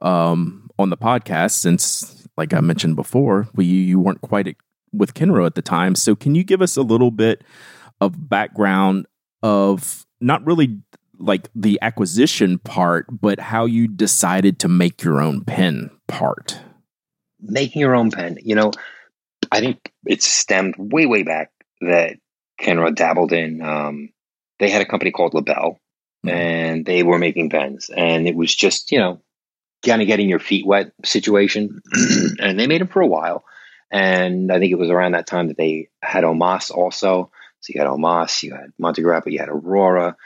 [0.00, 4.56] um, on the podcast since, like I mentioned before, we you weren't quite
[4.92, 5.94] with Kenro at the time.
[5.94, 7.44] So can you give us a little bit
[8.00, 9.06] of background
[9.42, 10.80] of not really
[11.18, 16.58] like the acquisition part, but how you decided to make your own pen part?
[17.42, 18.72] Making your own pen, you know,
[19.50, 21.50] I think it stemmed way, way back
[21.80, 22.16] that
[22.60, 23.60] Kenro dabbled in.
[23.62, 24.10] Um,
[24.58, 25.80] they had a company called Labelle,
[26.24, 26.28] mm-hmm.
[26.28, 29.20] and they were making pens, and it was just you know,
[29.84, 31.82] kind of getting your feet wet situation.
[32.38, 33.44] and they made them for a while,
[33.90, 37.30] and I think it was around that time that they had Omas also.
[37.60, 40.16] So you had Omas, you had Montegrappa, you had Aurora,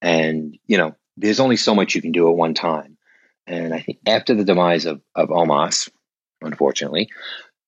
[0.00, 2.96] and you know, there's only so much you can do at one time.
[3.46, 5.88] And I think after the demise of, of Omas,
[6.46, 7.08] unfortunately,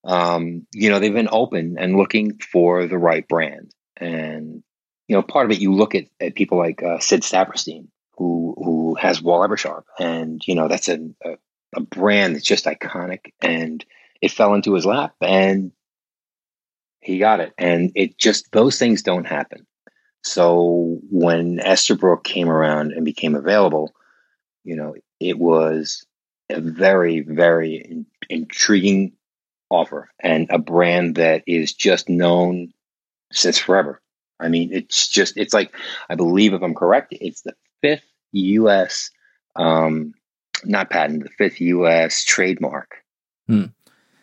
[0.04, 3.74] um, you know, they've been open and looking for the right brand.
[3.96, 4.62] And,
[5.08, 8.54] you know, part of it, you look at, at people like uh, Sid Saperstein, who,
[8.56, 9.82] who has Wahl Eversharp.
[9.98, 11.30] And, you know, that's a, a,
[11.76, 13.32] a brand that's just iconic.
[13.40, 13.84] And
[14.22, 15.72] it fell into his lap and
[17.00, 17.52] he got it.
[17.58, 19.66] And it just, those things don't happen.
[20.24, 23.92] So when Esterbrook came around and became available,
[24.64, 26.04] you know, it was
[26.50, 29.12] a very, very intriguing
[29.70, 32.72] offer and a brand that is just known
[33.32, 34.00] since forever.
[34.40, 35.74] I mean, it's just, it's like,
[36.08, 39.10] I believe if I'm correct, it's the fifth US,
[39.56, 40.14] um,
[40.64, 42.96] not patent, the fifth US trademark.
[43.46, 43.66] Hmm.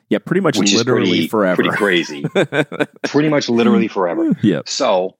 [0.09, 1.63] Yeah, pretty much Which literally pretty, forever.
[1.63, 2.23] Pretty crazy.
[3.03, 4.37] pretty much literally forever.
[4.41, 4.61] Yeah.
[4.65, 5.17] So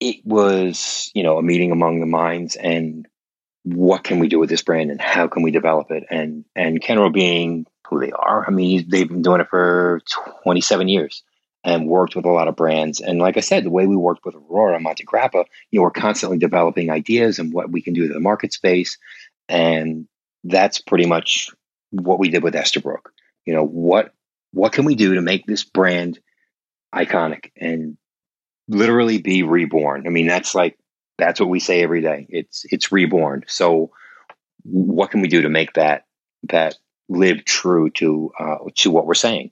[0.00, 3.06] it was, you know, a meeting among the minds and
[3.64, 6.04] what can we do with this brand and how can we develop it?
[6.10, 8.44] And and Kenro being who they are.
[8.46, 10.00] I mean, they've been doing it for
[10.44, 11.22] 27 years
[11.64, 13.00] and worked with a lot of brands.
[13.00, 15.90] And like I said, the way we worked with Aurora and Montegrappa, you know, we're
[15.90, 18.98] constantly developing ideas and what we can do to the market space.
[19.48, 20.08] And
[20.44, 21.50] that's pretty much
[21.90, 23.10] what we did with Esterbrook.
[23.44, 24.12] You know, what
[24.52, 26.18] what can we do to make this brand
[26.94, 27.96] iconic and
[28.68, 30.06] literally be reborn?
[30.06, 30.78] I mean, that's like
[31.18, 32.26] that's what we say every day.
[32.28, 33.44] It's it's reborn.
[33.46, 33.92] So
[34.64, 36.06] what can we do to make that
[36.48, 36.76] that
[37.12, 39.50] live true to uh, to what we're saying.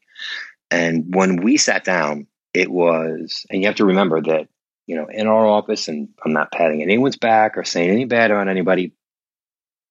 [0.71, 4.49] And when we sat down, it was, and you have to remember that
[4.87, 8.31] you know in our office, and I'm not patting anyone's back or saying any bad
[8.31, 8.93] on anybody,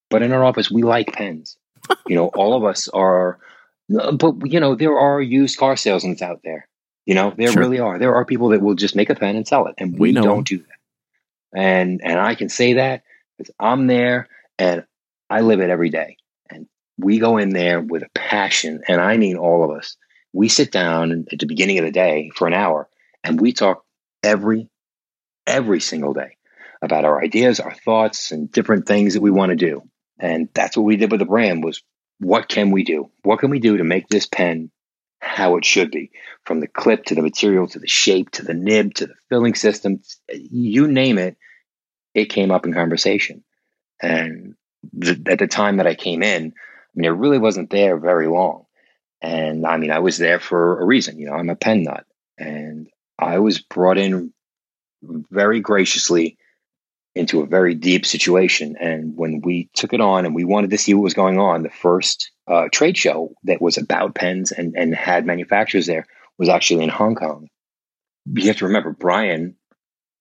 [0.10, 1.58] but in our office we like pens.
[2.08, 3.40] you know, all of us are,
[3.88, 6.68] but you know there are used car salesmen out there.
[7.06, 7.62] You know, there sure.
[7.62, 7.98] really are.
[7.98, 10.22] There are people that will just make a pen and sell it, and we, we
[10.22, 11.60] don't do that.
[11.60, 13.04] And and I can say that
[13.38, 14.28] because I'm there
[14.60, 14.86] and
[15.30, 16.18] I live it every day
[17.00, 19.96] we go in there with a passion, and I mean all of us.
[20.34, 22.88] We sit down at the beginning of the day for an hour
[23.24, 23.84] and we talk
[24.22, 24.70] every,
[25.48, 26.38] every single day
[26.82, 29.82] about our ideas, our thoughts, and different things that we want to do.
[30.20, 31.82] And that's what we did with the brand was
[32.20, 33.10] what can we do?
[33.24, 34.70] What can we do to make this pen
[35.20, 36.12] how it should be?
[36.44, 39.56] From the clip to the material to the shape to the nib to the filling
[39.56, 41.38] system, you name it,
[42.14, 43.44] it came up in conversation.
[44.02, 44.56] And
[44.94, 46.54] the, at the time that I came in,
[47.00, 48.66] mean, it really wasn't there very long.
[49.22, 51.18] And I mean, I was there for a reason.
[51.18, 52.06] You know, I'm a pen nut.
[52.38, 54.34] And I was brought in
[55.02, 56.38] very graciously
[57.16, 58.76] into a very deep situation.
[58.80, 61.64] And when we took it on and we wanted to see what was going on,
[61.64, 66.06] the first uh, trade show that was about pens and, and had manufacturers there
[66.38, 67.48] was actually in Hong Kong.
[68.26, 69.56] You have to remember, Brian,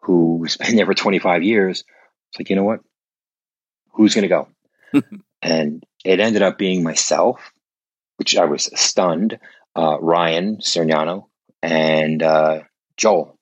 [0.00, 1.84] who's been there for 25 years,
[2.30, 2.80] it's like, you know what?
[3.92, 5.02] Who's going to go?
[5.42, 7.52] and it ended up being myself,
[8.16, 9.38] which I was stunned,
[9.76, 11.26] uh, Ryan Cerniano,
[11.62, 12.60] and uh,
[12.96, 13.38] Joel,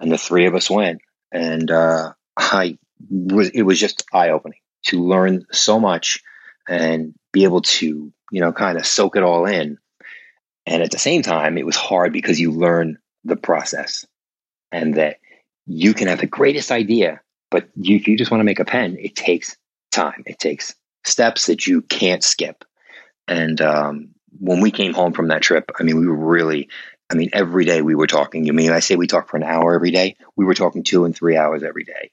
[0.00, 1.00] and the three of us went,
[1.32, 2.78] and uh, I
[3.10, 6.22] was it was just eye opening to learn so much
[6.68, 9.78] and be able to you know kind of soak it all in,
[10.66, 14.06] and at the same time it was hard because you learn the process,
[14.72, 15.18] and that
[15.66, 18.64] you can have the greatest idea, but you, if you just want to make a
[18.64, 19.56] pen, it takes
[19.90, 20.22] time.
[20.26, 20.74] It takes
[21.08, 22.64] steps that you can't skip.
[23.26, 26.68] And um, when we came home from that trip, I mean, we were really,
[27.10, 28.48] I mean, every day we were talking.
[28.48, 30.16] I mean, I say we talk for an hour every day.
[30.36, 32.10] We were talking two and three hours every day.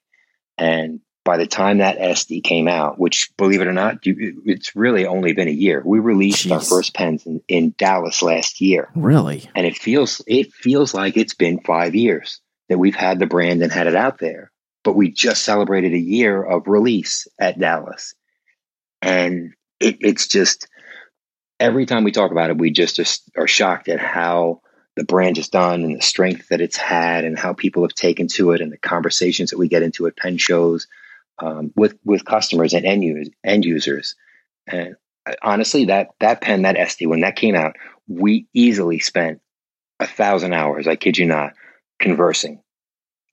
[0.58, 5.08] And by the time that SD came out, which believe it or not, it's really
[5.08, 5.82] only been a year.
[5.84, 6.52] We released Jeez.
[6.52, 8.90] our first pens in, in Dallas last year.
[8.96, 9.50] Really?
[9.56, 12.40] And it feels it feels like it's been five years
[12.70, 14.52] that we've had the brand and had it out there.
[14.84, 18.14] But we just celebrated a year of release at Dallas.
[19.02, 20.68] And it, it's just
[21.60, 23.00] every time we talk about it, we just,
[23.38, 24.62] are shocked at how
[24.96, 28.28] the brand has done and the strength that it's had and how people have taken
[28.28, 30.88] to it and the conversations that we get into at pen shows
[31.40, 34.16] um, with with customers and end, use, end users.
[34.68, 34.96] And
[35.42, 37.76] honestly, that that pen, that SD, when that came out,
[38.08, 39.42] we easily spent
[40.00, 40.88] a thousand hours.
[40.88, 41.54] I kid you not,
[42.00, 42.62] conversing,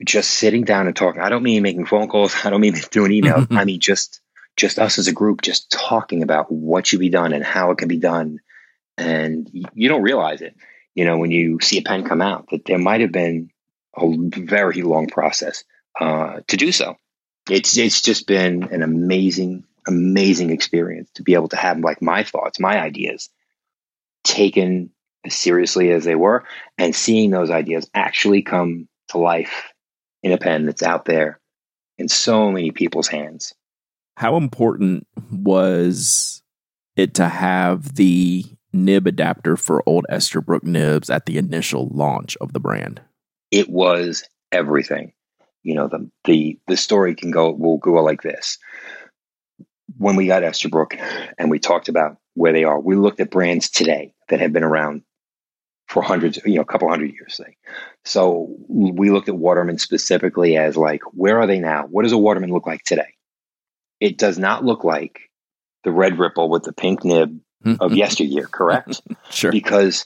[0.05, 1.23] just sitting down and talking.
[1.23, 2.35] I don't mean making phone calls.
[2.45, 3.47] I don't mean doing emails.
[3.57, 4.21] I mean just
[4.57, 7.79] just us as a group, just talking about what should be done and how it
[7.79, 8.39] can be done.
[8.99, 10.55] And you don't realize it,
[10.95, 13.51] you know, when you see a pen come out, that there might have been
[13.97, 15.65] a very long process
[15.99, 16.97] uh, to do so.
[17.51, 22.23] It's it's just been an amazing, amazing experience to be able to have like my
[22.23, 23.31] thoughts, my ideas
[24.25, 24.91] taken
[25.25, 26.45] as seriously as they were,
[26.79, 29.73] and seeing those ideas actually come to life
[30.23, 31.41] in a pen that's out there
[31.99, 33.55] in so many people's hands.
[34.17, 36.43] How important was
[36.97, 42.53] it to have the nib adapter for old Esterbrook nibs at the initial launch of
[42.53, 43.01] the brand?
[43.51, 45.13] It was everything.
[45.63, 48.59] You know, the the the story can go will go like this.
[49.99, 50.99] When we got Esterbrook
[51.39, 54.65] and we talked about where they are, we looked at brands today that have been
[54.65, 55.03] around
[55.87, 57.57] for hundreds, you know, a couple hundred years, say.
[58.05, 61.87] So we looked at Waterman specifically as like, where are they now?
[61.87, 63.15] What does a Waterman look like today?
[64.03, 65.31] It does not look like
[65.85, 67.95] the red ripple with the pink nib of mm-hmm.
[67.95, 69.01] yesteryear, correct?
[69.31, 69.53] sure.
[69.53, 70.05] Because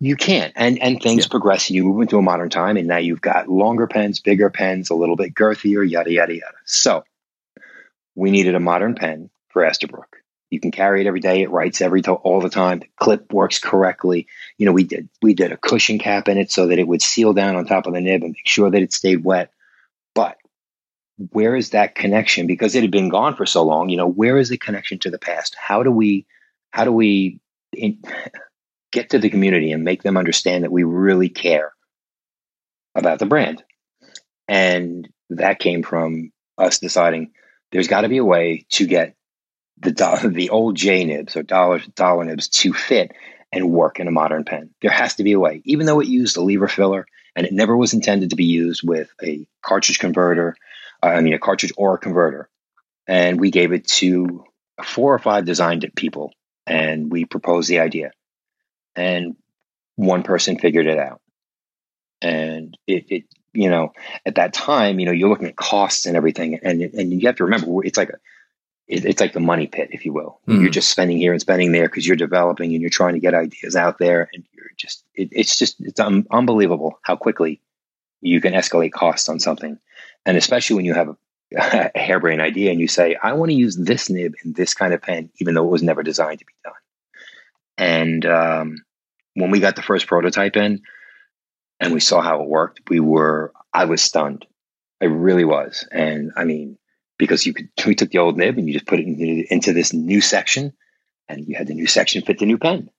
[0.00, 0.52] you can't.
[0.54, 1.30] And and things yeah.
[1.30, 1.68] progress.
[1.68, 4.90] And you move into a modern time, and now you've got longer pens, bigger pens,
[4.90, 6.56] a little bit girthier, yada yada yada.
[6.66, 7.04] So
[8.14, 10.18] we needed a modern pen for Esterbrook.
[10.50, 11.40] You can carry it every day.
[11.40, 12.80] It writes every to- all the time.
[12.80, 14.26] The clip works correctly.
[14.58, 17.00] You know, we did we did a cushion cap in it so that it would
[17.00, 19.52] seal down on top of the nib and make sure that it stayed wet.
[21.32, 22.46] Where is that connection?
[22.46, 23.88] Because it had been gone for so long.
[23.88, 25.56] You know, where is the connection to the past?
[25.58, 26.26] How do we,
[26.70, 27.40] how do we
[27.72, 28.02] in,
[28.92, 31.72] get to the community and make them understand that we really care
[32.94, 33.62] about the brand?
[34.46, 37.32] And that came from us deciding
[37.72, 39.14] there's got to be a way to get
[39.78, 39.92] the
[40.32, 43.12] the old J nibs or dollar dollar nibs to fit
[43.52, 44.70] and work in a modern pen.
[44.82, 47.52] There has to be a way, even though it used a lever filler and it
[47.52, 50.56] never was intended to be used with a cartridge converter
[51.02, 52.48] I mean, a cartridge or a converter.
[53.06, 54.44] And we gave it to
[54.84, 56.32] four or five designed people
[56.66, 58.12] and we proposed the idea.
[58.94, 59.36] And
[59.96, 61.20] one person figured it out.
[62.20, 63.92] And it, it you know,
[64.26, 66.60] at that time, you know, you're looking at costs and everything.
[66.62, 68.18] And, and you have to remember, it's like a,
[68.88, 70.40] it's like the money pit, if you will.
[70.48, 70.62] Mm.
[70.62, 73.34] You're just spending here and spending there because you're developing and you're trying to get
[73.34, 77.60] ideas out there, and you're just it, it's just it's un- unbelievable how quickly
[78.20, 79.78] you can escalate costs on something.
[80.26, 81.16] And especially when you have a,
[81.94, 84.92] a harebrained idea and you say, I want to use this nib in this kind
[84.92, 86.74] of pen, even though it was never designed to be done.
[87.76, 88.84] And um,
[89.34, 90.82] when we got the first prototype in
[91.80, 94.46] and we saw how it worked, we were, I was stunned.
[95.00, 95.86] I really was.
[95.92, 96.76] And I mean,
[97.18, 99.72] because you could, we took the old nib and you just put it into, into
[99.72, 100.72] this new section
[101.28, 102.90] and you had the new section fit the new pen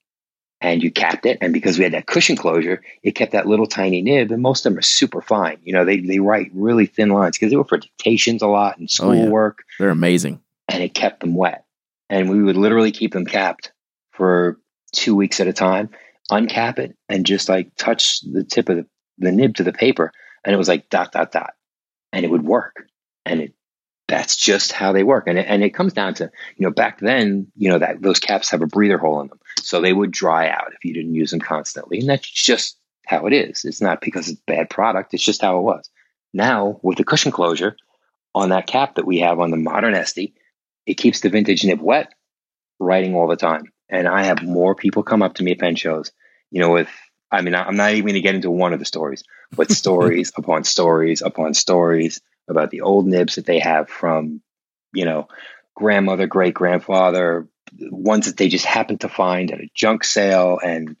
[0.60, 1.38] and you capped it.
[1.40, 4.30] And because we had that cushion closure, it kept that little tiny nib.
[4.30, 5.58] And most of them are super fine.
[5.64, 8.78] You know, they, they write really thin lines because they were for dictations a lot
[8.78, 9.60] and schoolwork.
[9.60, 9.76] Oh, yeah.
[9.78, 10.40] They're amazing.
[10.68, 11.64] And it kept them wet.
[12.08, 13.72] And we would literally keep them capped
[14.12, 14.58] for
[14.92, 15.90] two weeks at a time,
[16.30, 18.86] uncap it, and just like touch the tip of the,
[19.18, 20.12] the nib to the paper.
[20.44, 21.54] And it was like dot, dot, dot.
[22.12, 22.88] And it would work.
[23.24, 23.54] And it
[24.10, 25.28] that's just how they work.
[25.28, 26.24] And it, and it comes down to,
[26.56, 29.38] you know, back then, you know, that those caps have a breather hole in them.
[29.60, 32.00] So they would dry out if you didn't use them constantly.
[32.00, 33.64] And that's just how it is.
[33.64, 35.14] It's not because it's a bad product.
[35.14, 35.88] It's just how it was.
[36.32, 37.76] Now with the cushion closure
[38.34, 40.32] on that cap that we have on the modern SD,
[40.86, 42.12] it keeps the vintage nib wet,
[42.78, 43.64] writing all the time.
[43.88, 46.12] And I have more people come up to me at pen shows,
[46.50, 46.88] you know, with
[47.32, 50.32] I mean, I'm not even going to get into one of the stories, but stories
[50.36, 54.42] upon stories upon stories about the old nibs that they have from,
[54.92, 55.28] you know,
[55.76, 57.48] grandmother, great grandfather,
[57.78, 60.96] ones that they just happen to find at a junk sale and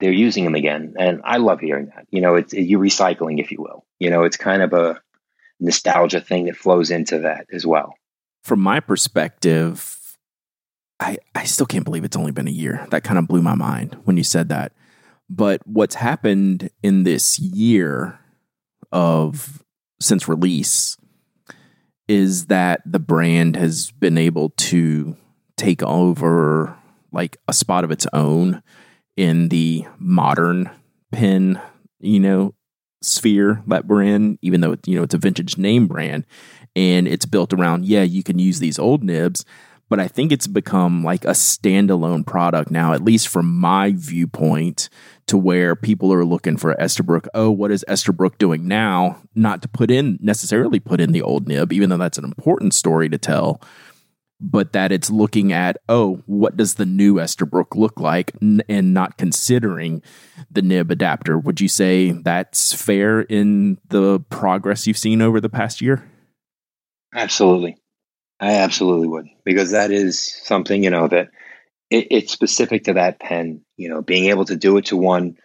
[0.00, 0.94] they're using them again.
[0.98, 2.06] And I love hearing that.
[2.10, 3.84] You know, it's you recycling, if you will.
[3.98, 5.00] You know, it's kind of a
[5.60, 7.94] nostalgia thing that flows into that as well.
[8.42, 10.16] From my perspective,
[11.00, 12.86] I, I still can't believe it's only been a year.
[12.90, 14.72] That kind of blew my mind when you said that.
[15.30, 18.18] But what's happened in this year
[18.92, 19.62] of
[20.00, 20.96] since release
[22.06, 25.16] is that the brand has been able to
[25.56, 26.76] take over
[27.12, 28.62] like a spot of its own
[29.16, 30.70] in the modern
[31.12, 31.60] pen,
[32.00, 32.54] you know,
[33.02, 36.26] sphere that we're in, even though you know it's a vintage name brand
[36.74, 39.44] and it's built around, yeah, you can use these old nibs,
[39.88, 44.88] but I think it's become like a standalone product now, at least from my viewpoint,
[45.26, 47.28] to where people are looking for Esterbrook.
[47.34, 49.22] Oh, what is Esterbrook doing now?
[49.34, 52.74] Not to put in necessarily put in the old nib, even though that's an important
[52.74, 53.60] story to tell,
[54.50, 58.32] but that it's looking at, oh, what does the new Esterbrook look like
[58.68, 60.02] and not considering
[60.50, 61.38] the nib adapter.
[61.38, 66.10] Would you say that's fair in the progress you've seen over the past year?
[67.14, 67.76] Absolutely.
[68.40, 71.30] I absolutely would because that is something, you know, that
[71.90, 73.62] it, it's specific to that pen.
[73.76, 75.38] You know, being able to do it to one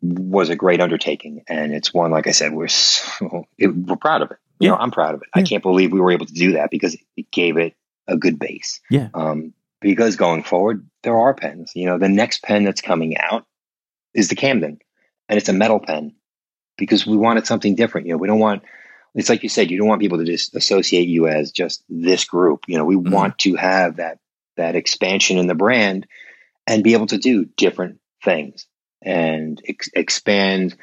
[0.00, 1.42] was a great undertaking.
[1.48, 4.36] And it's one, like I said, we're, so, it, we're proud of it.
[4.60, 4.70] You yeah.
[4.74, 5.28] know, I'm proud of it.
[5.34, 5.42] Yeah.
[5.42, 7.74] I can't believe we were able to do that because it gave it
[8.08, 8.80] a good base.
[8.90, 9.08] Yeah.
[9.14, 11.72] Um, because going forward, there are pens.
[11.74, 13.46] You know, the next pen that's coming out
[14.14, 14.78] is the Camden,
[15.28, 16.16] and it's a metal pen
[16.76, 18.06] because we wanted something different.
[18.06, 18.62] You know, we don't want.
[19.14, 22.24] It's like you said, you don't want people to just associate you as just this
[22.24, 22.64] group.
[22.66, 23.12] You know, we mm-hmm.
[23.12, 24.18] want to have that
[24.56, 26.06] that expansion in the brand
[26.66, 28.66] and be able to do different things
[29.02, 30.76] and ex- expand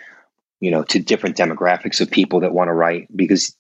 [0.62, 3.56] you know to different demographics of people that want to write because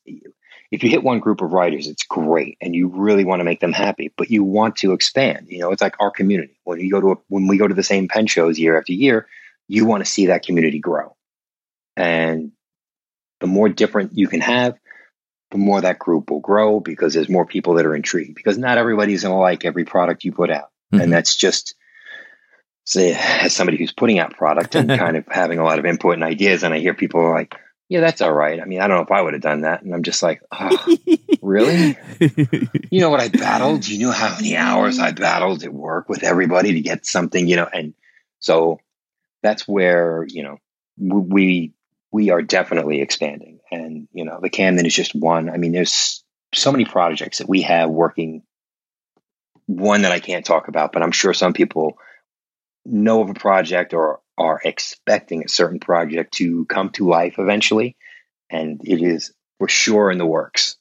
[0.71, 3.59] if you hit one group of writers, it's great, and you really want to make
[3.59, 4.11] them happy.
[4.17, 5.47] But you want to expand.
[5.49, 6.59] You know, it's like our community.
[6.63, 8.93] When you go to a, when we go to the same pen shows year after
[8.93, 9.27] year,
[9.67, 11.15] you want to see that community grow.
[11.95, 12.51] And
[13.39, 14.77] the more different you can have,
[15.51, 18.35] the more that group will grow because there's more people that are intrigued.
[18.35, 21.01] Because not everybody's going to like every product you put out, mm-hmm.
[21.01, 21.75] and that's just
[22.87, 26.15] say as somebody who's putting out product and kind of having a lot of input
[26.15, 27.55] and ideas, and I hear people like
[27.87, 28.59] yeah, that's all right.
[28.59, 29.83] I mean, I don't know if I would have done that.
[29.83, 30.97] And I'm just like, oh,
[31.41, 31.97] really?
[32.89, 33.87] you know what I battled?
[33.87, 37.55] You know how many hours I battled at work with everybody to get something, you
[37.55, 37.69] know?
[37.71, 37.93] And
[38.39, 38.79] so
[39.43, 40.57] that's where, you know,
[40.97, 41.73] we,
[42.11, 43.59] we are definitely expanding.
[43.71, 45.49] And, you know, the Camden is just one.
[45.49, 46.23] I mean, there's
[46.53, 48.41] so many projects that we have working.
[49.67, 51.97] One that I can't talk about, but I'm sure some people
[52.85, 57.95] know of a project or are expecting a certain project to come to life eventually,
[58.49, 60.77] and it is for sure in the works.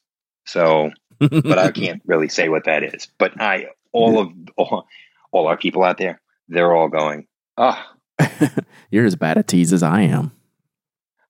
[0.47, 3.09] So, but I can't really say what that is.
[3.19, 4.87] But I, all of all,
[5.31, 7.27] all our people out there, they're all going,
[7.57, 8.49] ah, oh.
[8.91, 10.33] you're as bad a tease as I am.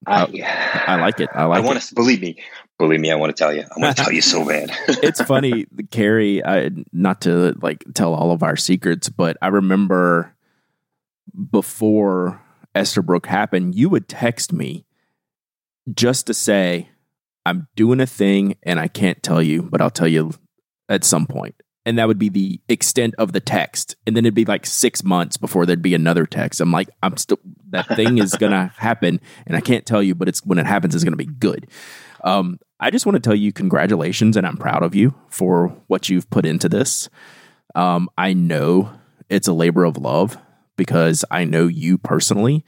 [0.07, 1.31] I, I like it.
[1.33, 1.63] I like.
[1.63, 2.37] I want to believe me.
[2.79, 3.63] Believe me, I want to tell you.
[3.63, 4.71] I want to tell you so bad.
[4.89, 6.45] it's funny, Cary.
[6.45, 10.34] I, not to like tell all of our secrets, but I remember
[11.51, 12.41] before
[12.75, 14.87] Esterbrook happened, you would text me
[15.93, 16.89] just to say,
[17.47, 20.33] I'm doing a thing and I can't tell you, but I'll tell you
[20.89, 21.55] at some point.
[21.87, 23.97] And that would be the extent of the text.
[24.07, 26.63] And then it'd be like six months before there'd be another text.
[26.63, 27.39] I'm like, I'm still,
[27.71, 29.21] that thing is going to happen.
[29.47, 31.69] And I can't tell you, but it's when it happens, it's going to be good.
[32.23, 36.09] Um, I just want to tell you congratulations and I'm proud of you for what
[36.09, 37.11] you've put into this.
[37.75, 38.91] Um, I know
[39.29, 40.39] it's a labor of love
[40.77, 42.65] because I know you personally.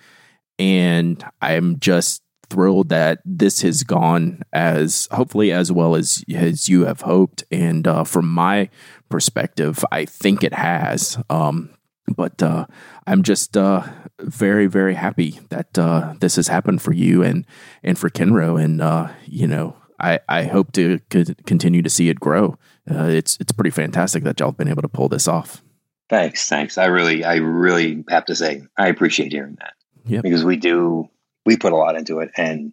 [0.59, 6.85] And I'm just thrilled that this has gone as hopefully as well as as you
[6.85, 7.45] have hoped.
[7.51, 8.71] And uh, from my
[9.09, 11.19] perspective, I think it has.
[11.29, 11.71] Um,
[12.15, 12.67] but uh,
[13.07, 13.83] I'm just uh,
[14.21, 17.45] very very happy that uh, this has happened for you and
[17.83, 18.63] and for Kenro.
[18.63, 22.59] And uh, you know, I I hope to continue to see it grow.
[22.89, 25.63] Uh, it's it's pretty fantastic that y'all have been able to pull this off.
[26.09, 26.79] Thanks, thanks.
[26.79, 29.75] I really, I really have to say, I appreciate hearing that.
[30.05, 30.21] Yeah.
[30.21, 31.09] Because we do,
[31.45, 32.73] we put a lot into it, and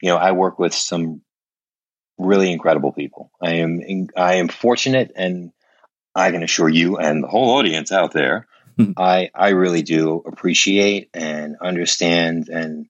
[0.00, 1.22] you know, I work with some
[2.18, 3.30] really incredible people.
[3.40, 5.52] I am, I am fortunate, and
[6.14, 8.92] I can assure you and the whole audience out there, hmm.
[8.96, 12.86] I, I really do appreciate and understand, and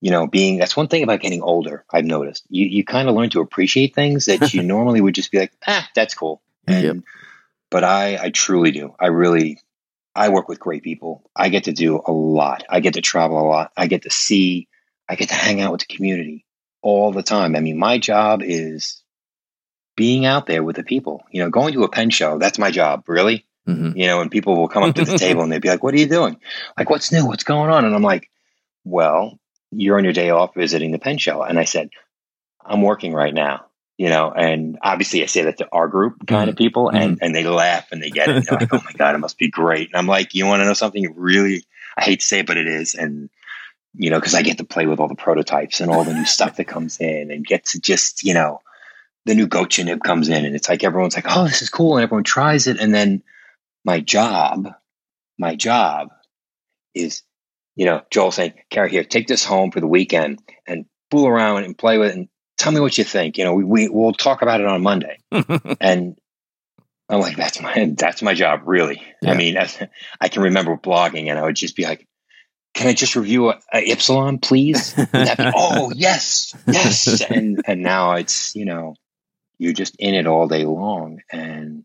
[0.00, 1.84] you know, being that's one thing about getting older.
[1.92, 5.32] I've noticed you, you kind of learn to appreciate things that you normally would just
[5.32, 6.84] be like, ah, that's cool, and.
[6.84, 6.96] Yep
[7.72, 8.94] but I, I truly do.
[9.00, 9.58] I really,
[10.14, 11.28] I work with great people.
[11.34, 12.64] I get to do a lot.
[12.68, 13.72] I get to travel a lot.
[13.74, 14.68] I get to see,
[15.08, 16.44] I get to hang out with the community
[16.82, 17.56] all the time.
[17.56, 19.02] I mean, my job is
[19.96, 21.24] being out there with the people.
[21.30, 23.46] You know, going to a pen show, that's my job, really.
[23.66, 23.96] Mm-hmm.
[23.96, 25.94] You know, and people will come up to the table and they'd be like, What
[25.94, 26.38] are you doing?
[26.76, 27.26] Like, what's new?
[27.26, 27.86] What's going on?
[27.86, 28.28] And I'm like,
[28.84, 29.38] Well,
[29.70, 31.42] you're on your day off visiting the pen show.
[31.42, 31.88] And I said,
[32.62, 33.66] I'm working right now
[34.02, 36.64] you know, and obviously I say that to our group kind of mm-hmm.
[36.64, 37.24] people and, mm-hmm.
[37.24, 38.44] and they laugh and they get it.
[38.44, 39.90] They're like, oh my God, it must be great.
[39.90, 41.64] And I'm like, you want to know something really,
[41.96, 42.96] I hate to say it, but it is.
[42.96, 43.30] And,
[43.94, 46.24] you know, cause I get to play with all the prototypes and all the new
[46.24, 48.60] stuff that comes in and get to just, you know,
[49.24, 51.96] the new Gotcha nib comes in and it's like, everyone's like, oh, this is cool.
[51.96, 52.80] And everyone tries it.
[52.80, 53.22] And then
[53.84, 54.68] my job,
[55.38, 56.08] my job
[56.92, 57.22] is,
[57.76, 61.62] you know, Joel saying, Cary, here, take this home for the weekend and fool around
[61.62, 62.28] and play with it and
[62.62, 63.38] tell me what you think.
[63.38, 65.18] You know, we, we will talk about it on Monday.
[65.80, 66.16] and
[67.08, 69.02] I'm like, that's my that's my job, really.
[69.20, 69.32] Yeah.
[69.32, 69.56] I mean,
[70.20, 72.06] I can remember blogging, and I would just be like,
[72.74, 77.20] "Can I just review a, a Ipsilon, please?" Be, oh, yes, yes.
[77.20, 78.94] And and now it's you know,
[79.58, 81.20] you're just in it all day long.
[81.30, 81.84] And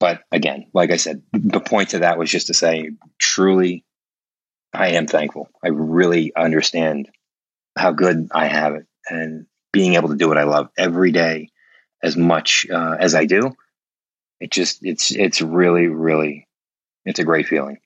[0.00, 3.84] but again, like I said, the point to that was just to say, truly,
[4.72, 5.48] I am thankful.
[5.62, 7.10] I really understand
[7.76, 11.50] how good I have it, and being able to do what I love every day
[12.02, 13.52] as much uh, as I do.
[14.40, 16.48] It just it's it's really really
[17.04, 17.78] it's a great feeling.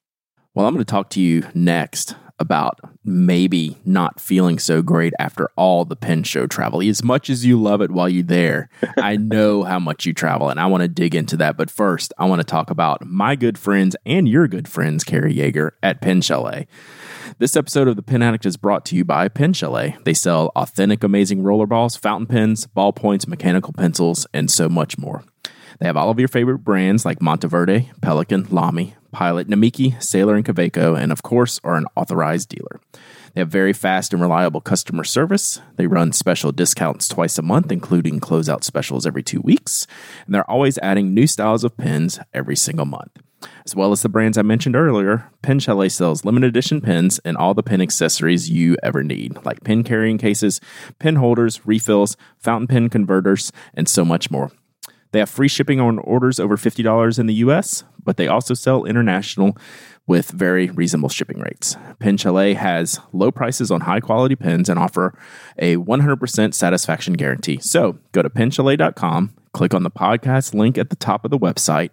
[0.55, 5.49] Well, I'm going to talk to you next about maybe not feeling so great after
[5.57, 6.83] all the pen show travel.
[6.83, 10.49] As much as you love it while you're there, I know how much you travel,
[10.49, 11.57] and I want to dig into that.
[11.57, 15.35] But first, I want to talk about my good friends and your good friends, Cary
[15.35, 16.67] Yeager at Pen Chalet.
[17.37, 19.97] This episode of The Pen Addict is brought to you by Pen Chalet.
[20.05, 25.25] They sell authentic, amazing rollerballs, fountain pens, ballpoints, mechanical pencils, and so much more.
[25.81, 30.45] They have all of your favorite brands like Monteverde, Pelikan, Lamy, Pilot, Namiki, Sailor, and
[30.45, 32.81] Kaweco, and of course, are an authorized dealer.
[33.35, 35.61] They have very fast and reliable customer service.
[35.75, 39.89] They run special discounts twice a month, including closeout specials every two weeks.
[40.25, 43.24] And they're always adding new styles of pens every single month.
[43.65, 47.37] As well as the brands I mentioned earlier, Pen Chalet sells limited edition pens and
[47.37, 50.61] all the pen accessories you ever need, like pen carrying cases,
[50.99, 54.51] pen holders, refills, fountain pen converters, and so much more.
[55.13, 58.85] They have free shipping on orders over $50 in the US, but they also sell
[58.85, 59.57] international
[60.07, 61.77] with very reasonable shipping rates.
[61.99, 65.17] Pen Chalet has low prices on high quality pens and offer
[65.59, 67.59] a 100% satisfaction guarantee.
[67.61, 71.93] So go to penchalet.com Click on the podcast link at the top of the website,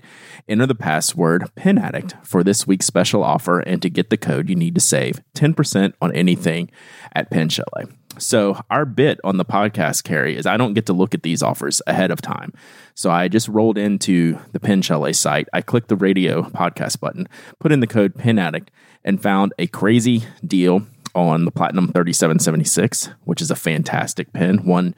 [0.49, 4.49] enter the password Pen Addict for this week's special offer, and to get the code,
[4.49, 6.71] you need to save 10% on anything
[7.13, 7.85] at Pen Chalet.
[8.21, 11.41] So, our bit on the podcast, Cary, is I don't get to look at these
[11.41, 12.53] offers ahead of time.
[12.93, 15.47] So, I just rolled into the Pen Chalet site.
[15.53, 17.27] I clicked the radio podcast button,
[17.59, 18.69] put in the code Pen Addict,
[19.03, 24.59] and found a crazy deal on the Platinum 3776, which is a fantastic pin.
[24.65, 24.93] One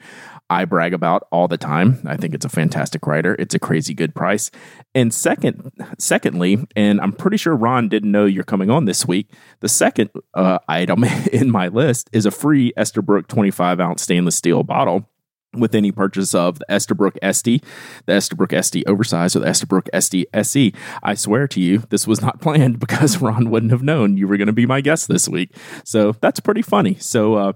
[0.50, 2.02] I brag about all the time.
[2.04, 3.34] I think it's a fantastic writer.
[3.38, 4.50] It's a crazy good price.
[4.94, 9.30] And second, secondly, and I'm pretty sure Ron didn't know you're coming on this week.
[9.60, 14.62] The second uh, item in my list is a free Esterbrook 25 ounce stainless steel
[14.62, 15.08] bottle
[15.56, 17.62] with any purchase of the Esterbrook SD,
[18.06, 20.74] the Esterbrook SD Oversized, or the Esterbrook SD SE.
[21.02, 24.36] I swear to you, this was not planned because Ron wouldn't have known you were
[24.36, 25.54] going to be my guest this week.
[25.84, 26.96] So that's pretty funny.
[26.96, 27.52] So, uh,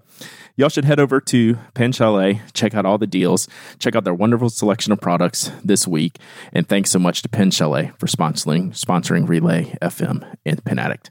[0.59, 3.49] y'all should head over to Pen Chalet, check out all the deals,
[3.79, 6.19] check out their wonderful selection of products this week.
[6.53, 11.11] And thanks so much to Pen Chalet for sponsoring sponsoring Relay FM and Pen Addict.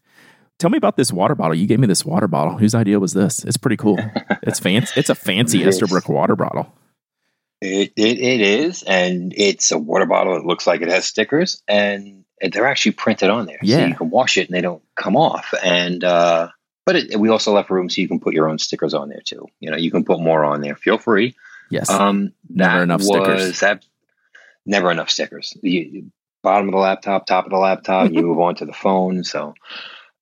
[0.60, 1.56] Tell me about this water bottle.
[1.56, 2.58] You gave me this water bottle.
[2.58, 3.44] Whose idea was this?
[3.46, 3.98] It's pretty cool.
[4.44, 5.00] it's fancy.
[5.00, 6.74] It's a fancy it Esterbrook water bottle.
[7.62, 10.36] It, it it is, and it's a water bottle.
[10.36, 13.60] It looks like it has stickers, and they're actually printed on there.
[13.64, 15.54] Yeah, so you can wash it and they don't come off.
[15.64, 16.50] And uh,
[16.88, 19.20] but it, we also left room so you can put your own stickers on there
[19.20, 19.46] too.
[19.60, 20.78] You know, you can put more on there.
[20.78, 21.36] Feel free.
[21.70, 21.90] Yes.
[21.90, 23.60] Um, never enough stickers.
[23.60, 23.84] That,
[24.66, 25.58] never enough stickers.
[25.62, 26.12] You,
[26.42, 28.10] bottom of the laptop, top of the laptop.
[28.14, 29.26] you move on to the phone.
[29.26, 29.54] So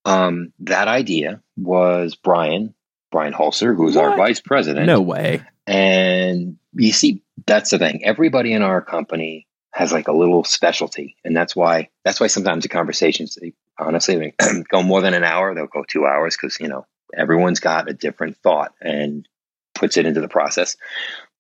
[0.05, 2.73] um, that idea was Brian
[3.11, 4.05] Brian Holzer, who's what?
[4.05, 4.87] our vice president.
[4.87, 5.43] No way.
[5.67, 8.03] And you see, that's the thing.
[8.03, 9.45] Everybody in our company
[9.75, 14.33] has like a little specialty, and that's why that's why sometimes the conversations they honestly
[14.69, 15.53] go more than an hour.
[15.53, 19.27] They'll go two hours because you know everyone's got a different thought and
[19.73, 20.77] puts it into the process.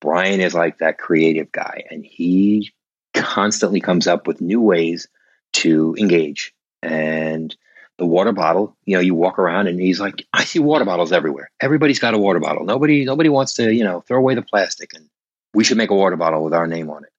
[0.01, 2.73] Brian is like that creative guy, and he
[3.13, 5.07] constantly comes up with new ways
[5.53, 6.53] to engage.
[6.83, 7.55] And
[7.97, 11.13] the water bottle, you know, you walk around and he's like, I see water bottles
[11.13, 11.49] everywhere.
[11.61, 12.65] Everybody's got a water bottle.
[12.65, 15.09] Nobody, nobody wants to, you know, throw away the plastic, and
[15.53, 17.11] we should make a water bottle with our name on it.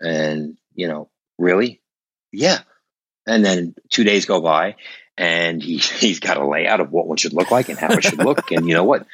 [0.00, 1.80] And you know, really,
[2.32, 2.58] yeah.
[3.26, 4.76] And then two days go by,
[5.18, 8.04] and he, he's got a layout of what one should look like and how it
[8.04, 8.50] should look.
[8.52, 9.06] and you know what?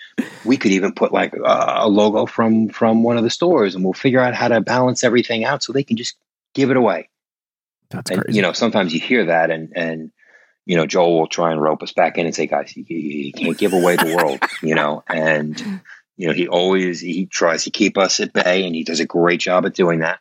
[0.44, 3.82] We could even put like a, a, logo from from one of the stores, and
[3.82, 6.16] we'll figure out how to balance everything out so they can just
[6.54, 7.08] give it away.
[7.90, 8.36] That's and, crazy.
[8.36, 10.12] You know, sometimes you hear that, and and
[10.66, 13.32] you know, Joel will try and rope us back in and say, guys, you, you
[13.32, 15.60] can't give away the world, you know, and
[16.16, 19.06] you know, he always he tries to keep us at bay, and he does a
[19.06, 20.20] great job at doing that.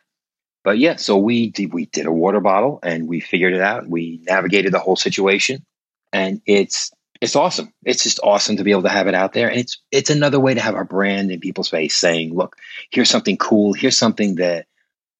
[0.64, 3.86] But yeah, so we did, we did a water bottle, and we figured it out.
[3.86, 5.64] We navigated the whole situation,
[6.12, 6.90] and it's
[7.20, 7.72] it's awesome.
[7.84, 10.40] It's just awesome to be able to have it out there, and it's it's another
[10.40, 12.56] way to have our brand in people's face, saying, "Look,
[12.90, 13.74] here's something cool.
[13.74, 14.66] Here's something that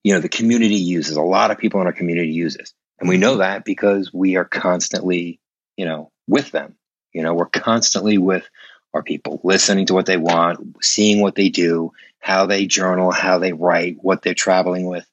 [0.03, 1.17] you know the community uses.
[1.17, 3.41] A lot of people in our community use this, and we know mm-hmm.
[3.41, 5.41] that because we are constantly,
[5.77, 6.75] you know, with them.
[7.13, 8.49] You know, we're constantly with
[8.95, 13.39] our people, listening to what they want, seeing what they do, how they journal, how
[13.39, 15.07] they write, what they're traveling with.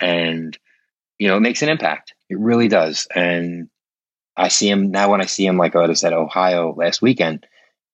[0.00, 0.56] And,
[1.18, 2.14] you know, it makes an impact.
[2.28, 3.06] It really does.
[3.14, 3.68] And
[4.36, 7.46] I see him now when I see him, like I was at Ohio last weekend,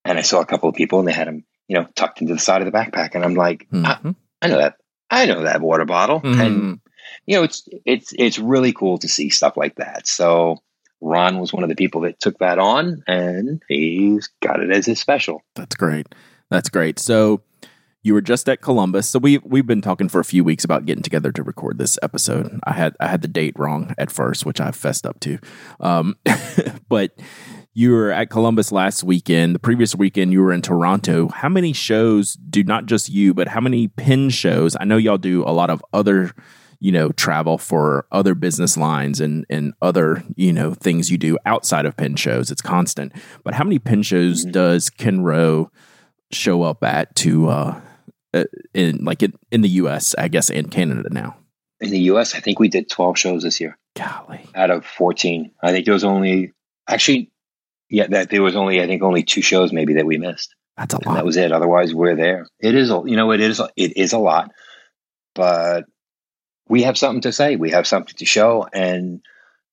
[0.05, 2.34] and I saw a couple of people and they had him, you know, tucked into
[2.34, 3.14] the side of the backpack.
[3.14, 3.84] And I'm like, mm-hmm.
[3.84, 4.76] I, I, know that.
[5.11, 6.20] I know that water bottle.
[6.20, 6.40] Mm-hmm.
[6.40, 6.80] And,
[7.26, 10.07] you know, it's, it's, it's really cool to see stuff like that.
[10.07, 10.59] So,
[11.01, 14.86] Ron was one of the people that took that on, and he's got it as
[14.86, 15.42] his special.
[15.55, 16.07] That's great.
[16.51, 16.98] That's great.
[16.98, 17.40] So
[18.03, 19.09] you were just at Columbus.
[19.09, 21.98] So we we've been talking for a few weeks about getting together to record this
[22.03, 22.59] episode.
[22.64, 25.38] I had I had the date wrong at first, which I fessed up to.
[25.80, 26.16] Um,
[26.88, 27.18] but
[27.74, 29.55] you were at Columbus last weekend.
[29.55, 31.28] The previous weekend, you were in Toronto.
[31.28, 34.76] How many shows do not just you, but how many pin shows?
[34.80, 36.32] I know y'all do a lot of other
[36.82, 41.36] you know, travel for other business lines and and other, you know, things you do
[41.44, 42.51] outside of pin shows.
[42.51, 43.12] It's constant.
[43.44, 44.53] But how many pin shows mm-hmm.
[44.53, 45.68] does Kenro
[46.32, 47.80] show up at to uh
[48.33, 51.37] Uh, in like in, in the US, I guess, and Canada now?
[51.81, 53.76] In the US, I think we did 12 shows this year.
[53.97, 54.47] Golly.
[54.55, 55.51] Out of 14.
[55.62, 56.53] I think there was only
[56.89, 57.33] actually
[57.89, 60.55] yeah, that there was only I think only two shows maybe that we missed.
[60.76, 61.07] That's a lot.
[61.09, 61.53] And that was it.
[61.53, 62.47] Otherwise, we're there.
[62.59, 64.51] It is, you know, it is, it is a lot,
[65.35, 65.85] but
[66.68, 69.20] we have something to say, we have something to show, and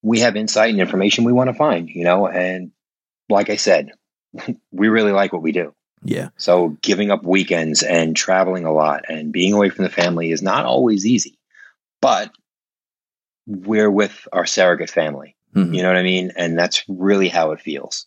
[0.01, 2.27] we have insight and information we want to find, you know.
[2.27, 2.71] And
[3.29, 3.91] like I said,
[4.71, 5.73] we really like what we do.
[6.03, 6.29] Yeah.
[6.37, 10.41] So giving up weekends and traveling a lot and being away from the family is
[10.41, 11.37] not always easy,
[12.01, 12.31] but
[13.45, 15.35] we're with our surrogate family.
[15.55, 15.73] Mm-hmm.
[15.73, 16.31] You know what I mean?
[16.35, 18.05] And that's really how it feels.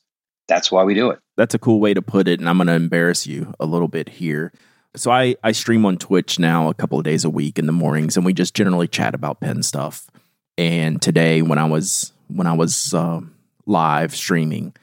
[0.49, 1.21] That's why we do it.
[1.37, 2.41] That's a cool way to put it.
[2.41, 4.53] And I'm going to embarrass you a little bit here.
[4.97, 7.73] So I, I stream on Twitch now a couple of days a week in the
[7.73, 10.11] mornings, and we just generally chat about pen stuff.
[10.59, 13.21] And today, when I was when I was uh,
[13.67, 14.75] live streaming,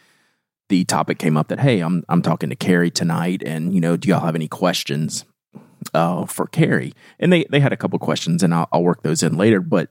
[0.70, 3.98] the topic came up that hey, I'm I'm talking to Cary tonight, and you know,
[3.98, 5.26] do y'all have any questions
[5.94, 6.94] uh, for Cary?
[7.20, 9.62] And they they had a couple questions, and I'll, I'll work those in later.
[9.62, 9.90] But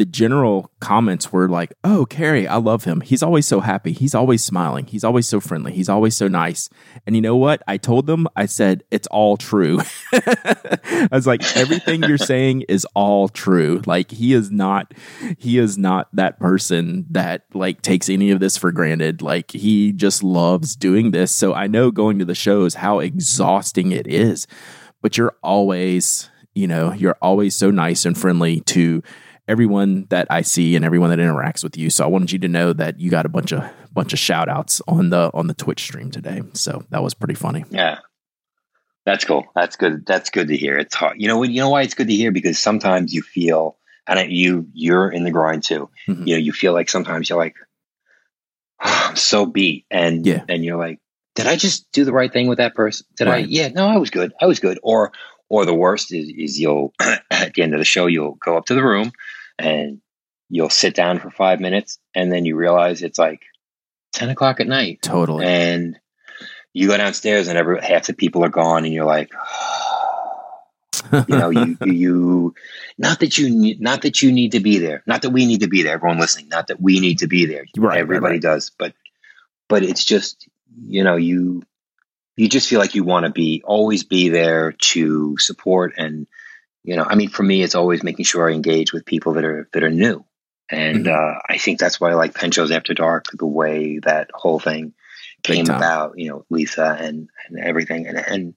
[0.00, 3.02] the general comments were like, "Oh, Cary, I love him.
[3.02, 3.92] He's always so happy.
[3.92, 4.86] He's always smiling.
[4.86, 5.74] He's always so friendly.
[5.74, 6.70] He's always so nice."
[7.06, 7.62] And you know what?
[7.68, 9.80] I told them, I said, "It's all true."
[10.14, 13.82] I was like, "Everything you're saying is all true.
[13.84, 14.94] Like he is not
[15.36, 19.20] he is not that person that like takes any of this for granted.
[19.20, 21.30] Like he just loves doing this.
[21.30, 24.46] So I know going to the shows how exhausting it is,
[25.02, 29.02] but you're always, you know, you're always so nice and friendly to
[29.50, 31.90] everyone that I see and everyone that interacts with you.
[31.90, 34.48] So I wanted you to know that you got a bunch of bunch of shout
[34.48, 36.42] outs on the on the Twitch stream today.
[36.52, 37.64] So that was pretty funny.
[37.70, 37.98] Yeah.
[39.04, 39.46] That's cool.
[39.56, 40.06] That's good.
[40.06, 40.78] That's good to hear.
[40.78, 41.20] It's hard.
[41.20, 43.76] You know, you know why it's good to hear because sometimes you feel,
[44.06, 45.90] and you you're in the grind too.
[46.06, 46.28] Mm-hmm.
[46.28, 47.56] You know, you feel like sometimes you're like,
[48.84, 50.44] oh, I'm so beat, and yeah.
[50.48, 51.00] and you're like,
[51.34, 53.06] did I just do the right thing with that person?
[53.16, 53.44] Did right.
[53.44, 53.48] I?
[53.48, 54.32] Yeah, no, I was good.
[54.40, 54.78] I was good.
[54.82, 55.12] Or
[55.48, 56.92] or the worst is, is you'll
[57.30, 59.12] at the end of the show you'll go up to the room
[59.60, 60.00] and
[60.48, 63.42] you'll sit down for five minutes and then you realize it's like
[64.12, 65.00] 10 o'clock at night.
[65.02, 65.46] Totally.
[65.46, 65.98] And
[66.72, 69.32] you go downstairs and every half the people are gone and you're like,
[71.12, 72.54] you know, you, you,
[72.98, 75.60] not that you need, not that you need to be there, not that we need
[75.60, 77.64] to be there, everyone listening, not that we need to be there.
[77.76, 77.98] Right.
[77.98, 78.42] Everybody right, right.
[78.42, 78.94] does, but,
[79.68, 80.48] but it's just,
[80.82, 81.62] you know, you,
[82.36, 86.26] you just feel like you want to be, always be there to support and,
[86.82, 89.44] you know, I mean, for me, it's always making sure I engage with people that
[89.44, 90.24] are that are new,
[90.70, 91.36] and mm-hmm.
[91.36, 94.58] uh, I think that's why I like Pen Shows After Dark, the way that whole
[94.58, 94.94] thing
[95.42, 96.18] came about.
[96.18, 98.54] You know, Lisa and and everything, and and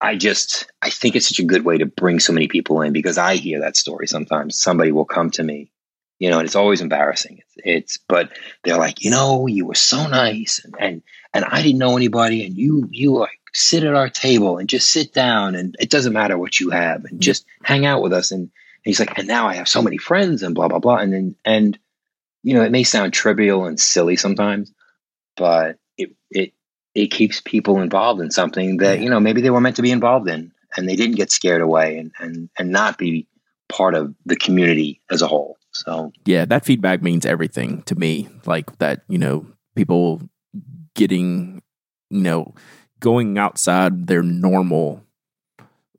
[0.00, 2.92] I just I think it's such a good way to bring so many people in
[2.92, 4.58] because I hear that story sometimes.
[4.58, 5.70] Somebody will come to me,
[6.18, 7.38] you know, and it's always embarrassing.
[7.38, 8.32] It's, it's but
[8.64, 12.44] they're like, you know, you were so nice, and and and I didn't know anybody,
[12.44, 16.12] and you you like sit at our table and just sit down and it doesn't
[16.12, 18.30] matter what you have and just hang out with us.
[18.30, 18.50] And, and
[18.84, 20.96] he's like, and now I have so many friends and blah, blah, blah.
[20.96, 21.78] And then, and,
[22.42, 24.72] you know, it may sound trivial and silly sometimes,
[25.36, 26.52] but it, it,
[26.94, 29.90] it keeps people involved in something that, you know, maybe they were meant to be
[29.90, 33.26] involved in and they didn't get scared away and, and, and not be
[33.68, 35.58] part of the community as a whole.
[35.72, 38.28] So, yeah, that feedback means everything to me.
[38.46, 39.46] Like that, you know,
[39.76, 40.22] people
[40.94, 41.62] getting,
[42.10, 42.54] you know,
[43.00, 45.04] going outside their normal,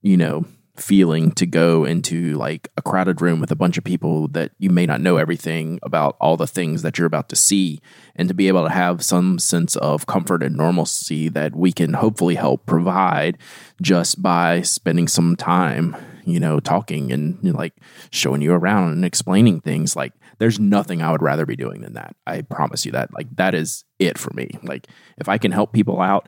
[0.01, 0.45] you know,
[0.75, 4.69] feeling to go into like a crowded room with a bunch of people that you
[4.69, 7.79] may not know everything about all the things that you're about to see
[8.15, 11.93] and to be able to have some sense of comfort and normalcy that we can
[11.93, 13.37] hopefully help provide
[13.81, 15.95] just by spending some time
[16.25, 17.73] you know talking and you know, like
[18.11, 21.93] showing you around and explaining things like there's nothing I would rather be doing than
[21.93, 22.15] that.
[22.25, 23.13] I promise you that.
[23.13, 24.51] Like that is it for me.
[24.63, 24.87] Like
[25.17, 26.27] if I can help people out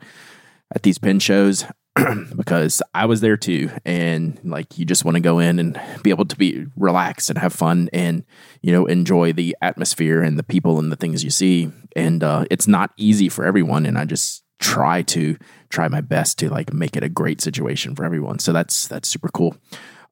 [0.74, 1.64] at these pin shows,
[2.36, 3.70] because I was there too.
[3.84, 7.38] And like, you just want to go in and be able to be relaxed and
[7.38, 8.24] have fun and,
[8.62, 11.70] you know, enjoy the atmosphere and the people and the things you see.
[11.94, 13.84] And uh, it's not easy for everyone.
[13.84, 15.36] And I just try to
[15.68, 18.38] try my best to like make it a great situation for everyone.
[18.38, 19.56] So that's, that's super cool.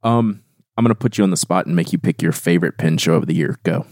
[0.03, 0.43] Um,
[0.77, 2.99] I'm going to put you on the spot and make you pick your favorite pin
[2.99, 3.59] show of the year.
[3.63, 3.87] Go.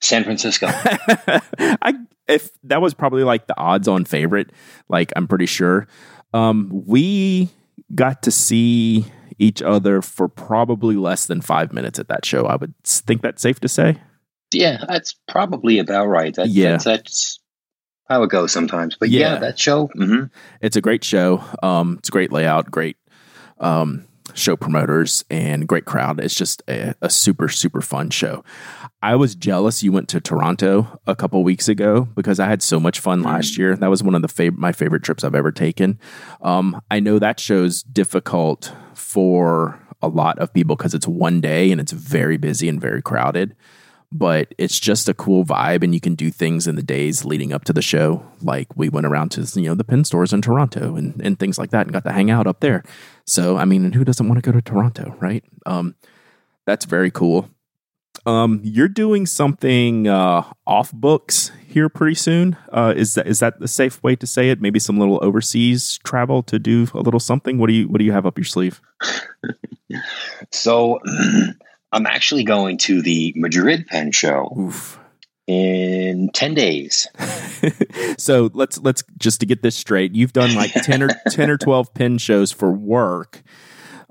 [0.00, 0.66] San Francisco.
[0.72, 1.94] I
[2.30, 4.50] if that was probably like the odds on favorite,
[4.88, 5.86] like I'm pretty sure.
[6.32, 7.50] Um, we
[7.94, 9.04] got to see
[9.38, 12.46] each other for probably less than five minutes at that show.
[12.46, 13.96] I would think that's safe to say.
[14.52, 16.34] Yeah, that's probably about right.
[16.34, 17.40] That, yeah, that's, that's,
[18.08, 18.96] how it goes sometimes.
[18.98, 20.24] But yeah, yeah that show, mm-hmm.
[20.60, 21.44] it's a great show.
[21.62, 22.96] Um, it's a great layout, great
[23.60, 26.20] um, show promoters, and great crowd.
[26.20, 28.44] It's just a, a super super fun show.
[29.02, 32.78] I was jealous you went to Toronto a couple weeks ago because I had so
[32.78, 33.74] much fun last year.
[33.76, 35.98] That was one of the fav- my favorite trips I've ever taken.
[36.42, 41.70] Um, I know that show's difficult for a lot of people because it's one day
[41.70, 43.56] and it's very busy and very crowded.
[44.12, 47.52] But it's just a cool vibe, and you can do things in the days leading
[47.52, 48.24] up to the show.
[48.42, 51.58] Like we went around to you know the pin stores in Toronto and, and things
[51.58, 52.82] like that, and got to hang out up there.
[53.26, 55.44] So I mean, who doesn't want to go to Toronto, right?
[55.64, 55.94] Um,
[56.66, 57.48] that's very cool.
[58.26, 62.56] Um, you're doing something uh, off books here pretty soon.
[62.70, 64.60] Uh, is that is that the safe way to say it?
[64.60, 67.58] Maybe some little overseas travel to do a little something.
[67.58, 68.80] What do you what do you have up your sleeve?
[70.50, 70.98] so,
[71.92, 74.56] I'm actually going to the Madrid Pen Show.
[74.58, 74.98] Oof.
[75.46, 77.08] In ten days.
[78.18, 80.14] so let's let's just to get this straight.
[80.14, 83.42] You've done like ten or ten or twelve pin shows for work.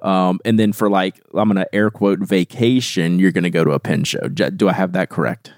[0.02, 3.64] Um, and then for like, I'm going to air quote vacation, you're going to go
[3.64, 4.28] to a pen show.
[4.30, 5.54] Do I have that correct?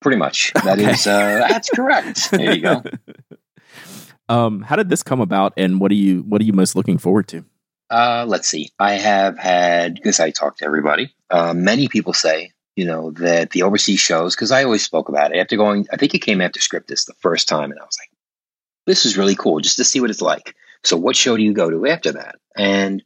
[0.00, 0.52] Pretty much.
[0.64, 0.92] That okay.
[0.92, 2.30] is, uh, that's correct.
[2.30, 2.82] There you go.
[4.28, 6.98] Um, how did this come about, and what are you what are you most looking
[6.98, 7.44] forward to?
[7.90, 8.70] Uh, let's see.
[8.78, 11.14] I have had because I talk to everybody.
[11.30, 15.34] Uh, many people say, you know, that the overseas shows because I always spoke about
[15.34, 15.86] it after going.
[15.92, 18.10] I think it came after Scriptus the first time, and I was like,
[18.86, 21.54] "This is really cool, just to see what it's like." So, what show do you
[21.54, 22.36] go to after that?
[22.56, 23.02] And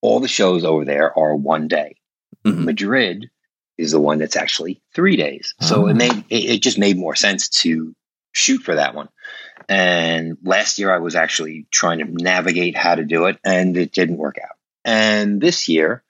[0.00, 1.96] all the shows over there are one day.
[2.44, 2.64] Mm-hmm.
[2.64, 3.30] Madrid
[3.76, 5.54] is the one that's actually three days.
[5.60, 5.94] So it ah.
[5.94, 7.94] made it, it, just made more sense to
[8.32, 9.08] shoot for that one.
[9.68, 13.92] And last year I was actually trying to navigate how to do it, and it
[13.92, 14.56] didn't work out.
[14.84, 16.02] And this year,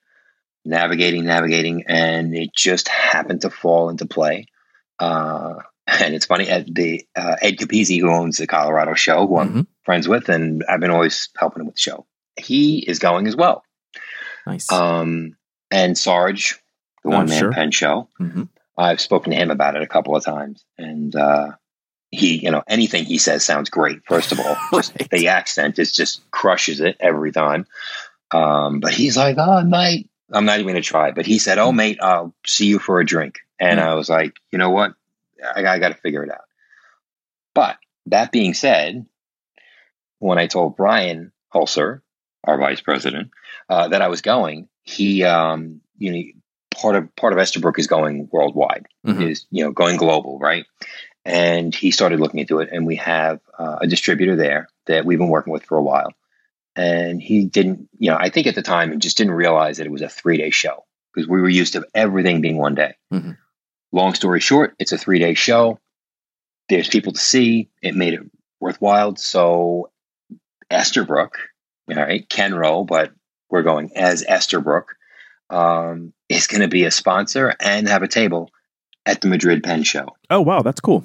[0.65, 4.47] navigating, navigating, and it just happened to fall into play.
[4.99, 5.55] Uh,
[5.87, 9.49] and it's funny, Ed, the uh, Ed Capizzi, who owns the Colorado show, who I'm
[9.49, 9.61] mm-hmm.
[9.83, 12.07] friends with, and I've been always helping him with the show.
[12.37, 13.65] He is going as well.
[14.47, 14.71] Nice.
[14.71, 15.37] Um,
[15.71, 16.61] and Sarge,
[17.03, 17.53] the oh, one man sure.
[17.53, 18.09] pen show.
[18.21, 18.45] Mm-hmm.
[18.77, 21.53] I've spoken to him about it a couple of times, and uh,
[22.11, 24.05] he, you know, anything he says sounds great.
[24.07, 25.11] First of all, just right.
[25.11, 27.67] the accent is just crushes it every time.
[28.31, 31.73] Um, but he's like, "Oh, mate, I'm not even gonna try." But he said, "Oh,
[31.73, 31.77] mm.
[31.77, 33.89] mate, I'll see you for a drink," and mm-hmm.
[33.89, 34.95] I was like, "You know what?
[35.43, 36.45] I, I got to figure it out."
[37.55, 39.07] But that being said,
[40.19, 42.03] when I told Brian Holzer,
[42.45, 43.31] our vice president,
[43.69, 46.23] uh, that I was going, he, um, you know,
[46.75, 49.23] part of part of Esterbrook is going worldwide, mm-hmm.
[49.23, 50.65] is you know going global, right?
[51.25, 55.19] And he started looking into it, and we have uh, a distributor there that we've
[55.19, 56.13] been working with for a while.
[56.75, 59.87] And he didn't, you know, I think at the time he just didn't realize that
[59.87, 62.95] it was a three day show because we were used to everything being one day.
[63.13, 63.33] Mm-hmm.
[63.93, 65.81] Long story short, it's a three day show.
[66.69, 67.69] There's people to see.
[67.83, 68.21] It made it
[68.61, 69.17] worthwhile.
[69.17, 69.91] So
[70.71, 71.31] Esterbrook,
[71.91, 73.13] all right, Kenro, but
[73.51, 74.85] we're going as Esterbrook,
[75.51, 78.51] um, is going to be a sponsor and have a table
[79.09, 80.17] at the Madrid Pen Show.
[80.31, 81.05] Oh wow, that's cool.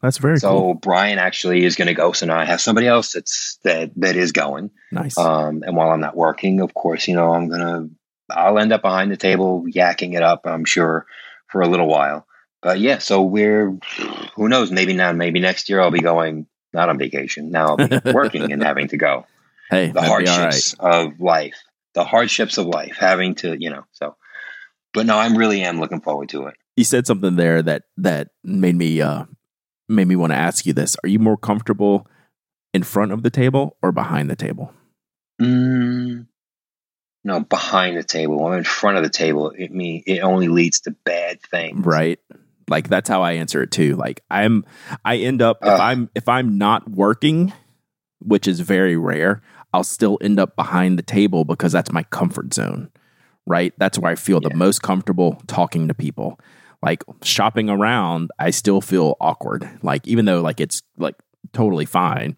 [0.00, 0.74] That's very so cool.
[0.74, 2.12] Brian actually is going to go.
[2.12, 4.70] So now I have somebody else that's that that is going.
[4.92, 5.18] Nice.
[5.18, 7.88] Um, and while I'm not working, of course, you know I'm gonna
[8.30, 10.42] I'll end up behind the table yakking it up.
[10.44, 11.06] I'm sure
[11.48, 12.26] for a little while.
[12.62, 13.76] But yeah, so we're
[14.36, 14.70] who knows?
[14.70, 17.50] Maybe now, maybe next year I'll be going not on vacation.
[17.50, 19.26] Now I'll be working and having to go
[19.70, 20.94] hey, the hardships right.
[20.94, 21.62] of life,
[21.94, 24.16] the hardships of life, having to, you know, so.
[24.92, 26.54] But no, I really am looking forward to it.
[26.76, 29.24] You said something there that that made me uh
[29.88, 30.96] made me want to ask you this.
[31.04, 32.06] Are you more comfortable
[32.72, 34.72] in front of the table or behind the table?
[35.40, 36.26] Mm,
[37.24, 38.38] no, behind the table.
[38.38, 41.84] When I'm in front of the table, it me it only leads to bad things.
[41.84, 42.18] Right.
[42.68, 43.96] Like that's how I answer it too.
[43.96, 44.64] Like I'm
[45.04, 47.52] I end up if I'm if I'm not working,
[48.20, 52.52] which is very rare, I'll still end up behind the table because that's my comfort
[52.54, 52.90] zone.
[53.46, 53.74] Right?
[53.78, 54.50] That's where I feel yeah.
[54.50, 56.40] the most comfortable talking to people.
[56.84, 59.68] Like shopping around, I still feel awkward.
[59.82, 61.14] Like even though like it's like
[61.52, 62.36] totally fine,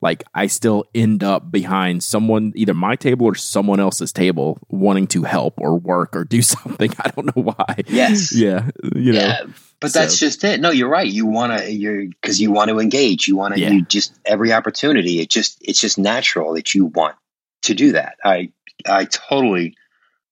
[0.00, 5.08] like I still end up behind someone, either my table or someone else's table, wanting
[5.08, 6.92] to help or work or do something.
[7.00, 7.82] I don't know why.
[7.88, 8.32] Yes.
[8.34, 8.70] Yeah.
[8.94, 9.18] You know.
[9.18, 9.42] Yeah.
[9.80, 10.00] But so.
[10.00, 10.60] that's just it.
[10.60, 11.06] No, you're right.
[11.06, 13.26] You want to, you're because you want to engage.
[13.26, 13.70] You want to, yeah.
[13.70, 15.20] you just every opportunity.
[15.20, 17.16] It just, it's just natural that you want
[17.62, 18.16] to do that.
[18.24, 18.52] I,
[18.86, 19.74] I totally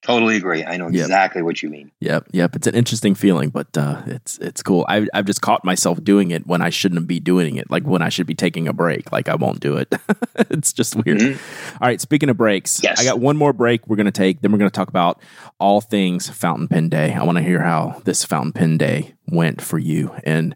[0.06, 0.64] Totally agree.
[0.64, 1.46] I know exactly yep.
[1.46, 1.90] what you mean.
[1.98, 2.54] Yep, yep.
[2.54, 4.86] It's an interesting feeling, but uh, it's it's cool.
[4.88, 7.72] I, I've just caught myself doing it when I shouldn't be doing it.
[7.72, 9.10] Like when I should be taking a break.
[9.10, 9.92] Like I won't do it.
[10.36, 11.18] it's just weird.
[11.18, 11.82] Mm-hmm.
[11.82, 12.00] All right.
[12.00, 13.00] Speaking of breaks, yes.
[13.00, 14.42] I got one more break we're going to take.
[14.42, 15.20] Then we're going to talk about
[15.58, 17.12] all things Fountain Pen Day.
[17.12, 20.54] I want to hear how this Fountain Pen Day went for you and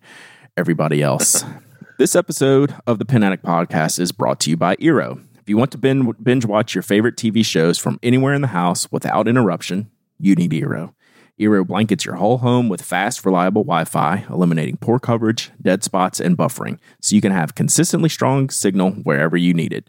[0.57, 1.45] everybody else.
[1.99, 5.21] this episode of the Pen Addict Podcast is brought to you by Eero
[5.51, 9.27] you want to binge watch your favorite TV shows from anywhere in the house without
[9.27, 10.95] interruption, you need Eero.
[11.41, 16.21] Eero blankets your whole home with fast, reliable Wi Fi, eliminating poor coverage, dead spots,
[16.21, 19.89] and buffering, so you can have consistently strong signal wherever you need it.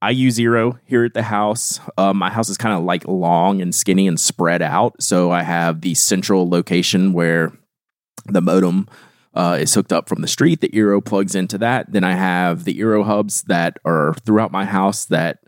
[0.00, 1.78] I use Eero here at the house.
[1.98, 5.00] Uh, my house is kind of like long and skinny and spread out.
[5.00, 7.52] So I have the central location where
[8.24, 8.88] the modem
[9.34, 10.60] uh, is hooked up from the street.
[10.60, 11.92] The Eero plugs into that.
[11.92, 15.38] Then I have the Eero hubs that are throughout my house that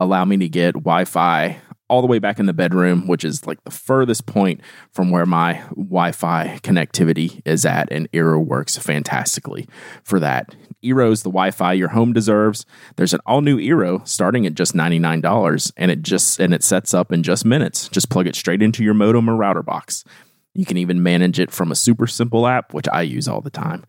[0.00, 3.46] allow me to get Wi Fi all the way back in the bedroom, which is
[3.46, 4.60] like the furthest point
[4.92, 7.90] from where my Wi Fi connectivity is at.
[7.90, 9.66] And Eero works fantastically
[10.04, 10.54] for that.
[10.84, 12.66] Eero is the Wi Fi your home deserves.
[12.96, 16.94] There's an all new Eero starting at just $99 and it just and it sets
[16.94, 17.88] up in just minutes.
[17.88, 20.04] Just plug it straight into your modem or router box.
[20.58, 23.48] You can even manage it from a super simple app, which I use all the
[23.48, 23.84] time,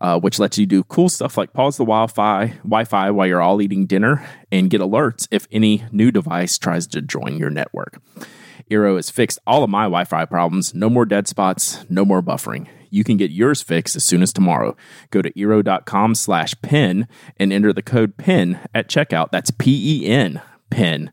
[0.00, 3.62] uh, which lets you do cool stuff like pause the Wi-Fi, Wi-Fi while you're all
[3.62, 8.00] eating dinner and get alerts if any new device tries to join your network.
[8.68, 10.74] Eero has fixed all of my Wi-Fi problems.
[10.74, 12.66] No more dead spots, no more buffering.
[12.90, 14.76] You can get yours fixed as soon as tomorrow.
[15.12, 17.06] Go to eero.com slash pen
[17.36, 19.30] and enter the code PEN at checkout.
[19.30, 21.12] That's P-E-N, PEN,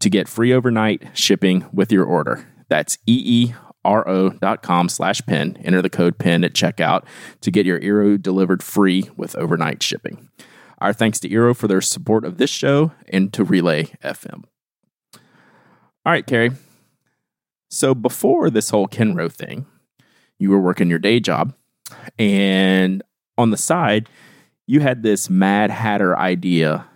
[0.00, 2.48] to get free overnight shipping with your order.
[2.68, 3.54] That's E-E
[3.84, 5.58] ro.com slash pen.
[5.64, 7.04] Enter the code PEN at checkout
[7.40, 10.28] to get your Eero delivered free with overnight shipping.
[10.78, 14.44] Our thanks to Eero for their support of this show and to Relay FM.
[16.06, 16.50] All right, Cary.
[17.68, 19.66] So before this whole Kenro thing,
[20.38, 21.54] you were working your day job,
[22.18, 23.02] and
[23.36, 24.08] on the side,
[24.66, 26.86] you had this Mad Hatter idea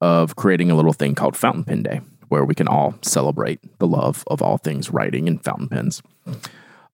[0.00, 3.86] of creating a little thing called Fountain Pen Day where we can all celebrate the
[3.86, 6.02] love of all things writing and fountain pens.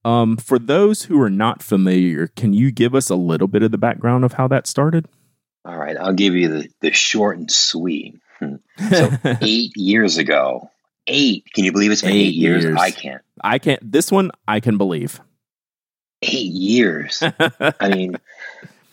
[0.05, 3.71] Um, for those who are not familiar, can you give us a little bit of
[3.71, 5.09] the background of how that started?
[5.65, 8.21] All right, I'll give you the, the short and sweet.
[8.41, 9.11] So,
[9.43, 10.71] eight years ago,
[11.07, 12.65] eight, can you believe it's been eight, eight years?
[12.65, 12.79] years?
[12.79, 13.23] I can't.
[13.43, 13.93] I can't.
[13.93, 15.21] This one I can believe.
[16.23, 17.23] Eight years.
[17.81, 18.17] I mean,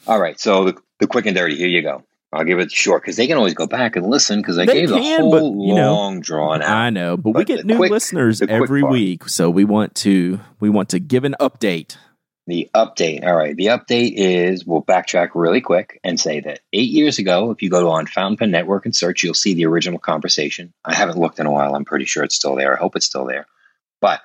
[0.08, 2.04] all right, so the, the quick and dirty, here you go.
[2.34, 4.82] I'll give it short because they can always go back and listen because I they
[4.82, 6.70] gave can, the whole but, you know, long drawn out.
[6.70, 10.40] I know, but, but we get new quick, listeners every week, so we want to
[10.60, 11.98] we want to give an update.
[12.46, 13.26] The update.
[13.26, 13.56] All right.
[13.56, 17.70] The update is we'll backtrack really quick and say that eight years ago, if you
[17.70, 20.74] go on Fountain Pen Network and search, you'll see the original conversation.
[20.84, 21.74] I haven't looked in a while.
[21.74, 22.76] I'm pretty sure it's still there.
[22.76, 23.48] I hope it's still there.
[24.02, 24.20] But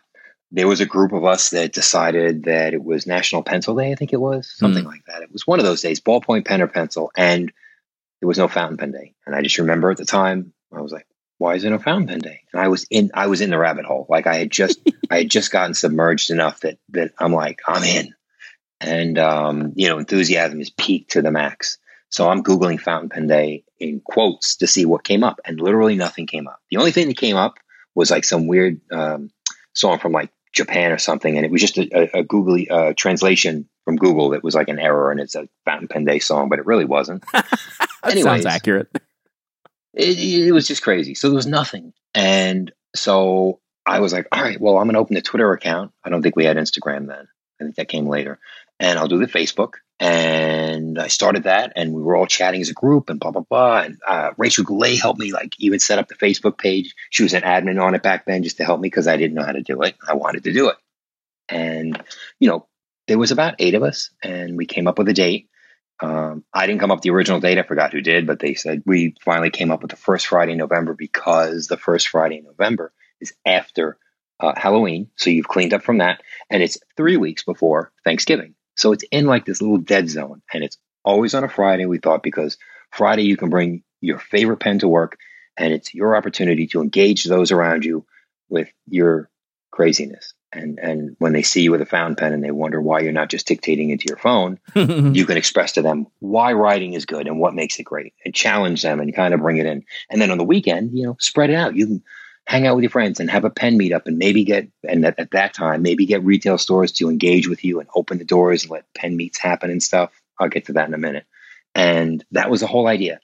[0.50, 3.94] there was a group of us that decided that it was National Pencil Day, I
[3.94, 4.88] think it was, something mm.
[4.88, 5.22] like that.
[5.22, 7.12] It was one of those days, ballpoint pen or pencil.
[7.16, 7.52] And
[8.20, 9.14] there was no fountain pen day.
[9.26, 11.06] And I just remember at the time, I was like,
[11.38, 12.42] why is there no fountain pen day?
[12.52, 14.06] And I was in, I was in the rabbit hole.
[14.08, 17.84] Like I had just, I had just gotten submerged enough that, that I'm like, I'm
[17.84, 18.14] in.
[18.80, 21.78] And, um, you know, enthusiasm is peaked to the max.
[22.10, 25.40] So I'm Googling fountain pen day in quotes to see what came up.
[25.44, 26.60] And literally nothing came up.
[26.70, 27.58] The only thing that came up
[27.94, 29.30] was like some weird, um,
[29.74, 31.36] song from like Japan or something.
[31.36, 34.68] And it was just a, a, a googly, uh, translation from Google that was like
[34.68, 37.24] an error and it's a Fountain Pen Day song, but it really wasn't.
[38.04, 38.88] Anyways, sounds accurate.
[39.94, 41.14] It, it, was just crazy.
[41.14, 41.92] So there was nothing.
[42.14, 45.92] And so I was like, all right, well, I'm going to open the Twitter account.
[46.04, 47.26] I don't think we had Instagram then.
[47.60, 48.38] I think that came later.
[48.78, 49.74] And I'll do the Facebook.
[49.98, 53.42] And I started that and we were all chatting as a group and blah, blah,
[53.48, 53.80] blah.
[53.80, 56.94] And uh, Rachel Goulet helped me like even set up the Facebook page.
[57.10, 59.34] She was an admin on it back then just to help me because I didn't
[59.34, 59.96] know how to do it.
[60.06, 60.76] I wanted to do it.
[61.48, 62.00] And,
[62.38, 62.68] you know,
[63.08, 65.48] there was about eight of us and we came up with a date
[66.00, 67.58] Um, I didn't come up with the original date.
[67.58, 70.52] I forgot who did, but they said we finally came up with the first Friday
[70.52, 73.98] in November because the first Friday in November is after
[74.40, 75.10] uh, Halloween.
[75.16, 76.22] So you've cleaned up from that.
[76.50, 78.54] And it's three weeks before Thanksgiving.
[78.76, 80.42] So it's in like this little dead zone.
[80.52, 82.58] And it's always on a Friday, we thought, because
[82.92, 85.18] Friday you can bring your favorite pen to work
[85.56, 88.06] and it's your opportunity to engage those around you
[88.48, 89.28] with your
[89.72, 90.34] craziness.
[90.52, 93.12] And and when they see you with a fountain pen and they wonder why you're
[93.12, 97.26] not just dictating into your phone, you can express to them why writing is good
[97.26, 99.84] and what makes it great, and challenge them and kind of bring it in.
[100.10, 101.76] And then on the weekend, you know, spread it out.
[101.76, 102.02] You can
[102.46, 105.18] hang out with your friends and have a pen meetup and maybe get and at,
[105.18, 108.62] at that time maybe get retail stores to engage with you and open the doors
[108.62, 110.10] and let pen meets happen and stuff.
[110.40, 111.26] I'll get to that in a minute.
[111.74, 113.20] And that was the whole idea.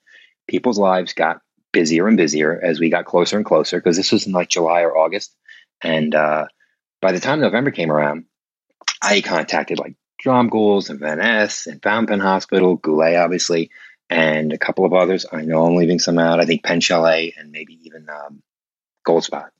[0.46, 1.40] People's lives got
[1.72, 4.82] busier and busier as we got closer and closer because this was in like July
[4.82, 5.34] or August.
[5.80, 6.46] And uh,
[7.04, 8.24] by the time November came around,
[9.02, 9.94] I contacted like
[10.24, 13.70] Dromgoole's and Vanness and Fountain Hospital, Goulet, obviously,
[14.08, 15.26] and a couple of others.
[15.30, 16.40] I know I'm leaving some out.
[16.40, 18.42] I think Pen Chalet and maybe even um,
[19.06, 19.50] Goldspot.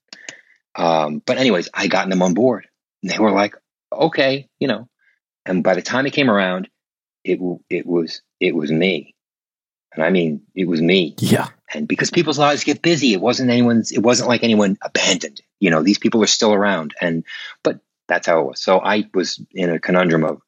[0.74, 2.66] Um, but anyways, I gotten them on board,
[3.02, 3.56] and they were like,
[3.92, 4.88] "Okay, you know."
[5.44, 6.70] And by the time it came around,
[7.24, 9.14] it it was it was me,
[9.92, 11.14] and I mean it was me.
[11.18, 11.48] Yeah.
[11.74, 13.90] And because people's lives get busy, it wasn't anyone's.
[13.92, 15.40] It wasn't like anyone abandoned.
[15.60, 17.24] You know, these people are still around, and
[17.62, 18.62] but that's how it was.
[18.62, 20.40] So I was in a conundrum of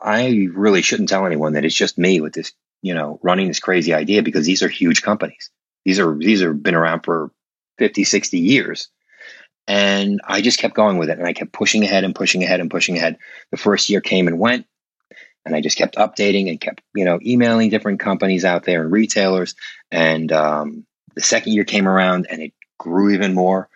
[0.00, 2.52] I really shouldn't tell anyone that it's just me with this,
[2.82, 5.50] you know, running this crazy idea because these are huge companies.
[5.84, 7.30] These are these are been around for
[7.78, 8.88] 50, 60 years.
[9.66, 12.60] And I just kept going with it and I kept pushing ahead and pushing ahead
[12.60, 13.18] and pushing ahead.
[13.50, 14.66] The first year came and went
[15.44, 18.92] and I just kept updating and kept, you know, emailing different companies out there and
[18.92, 19.54] retailers.
[19.90, 23.68] And um, the second year came around and it grew even more.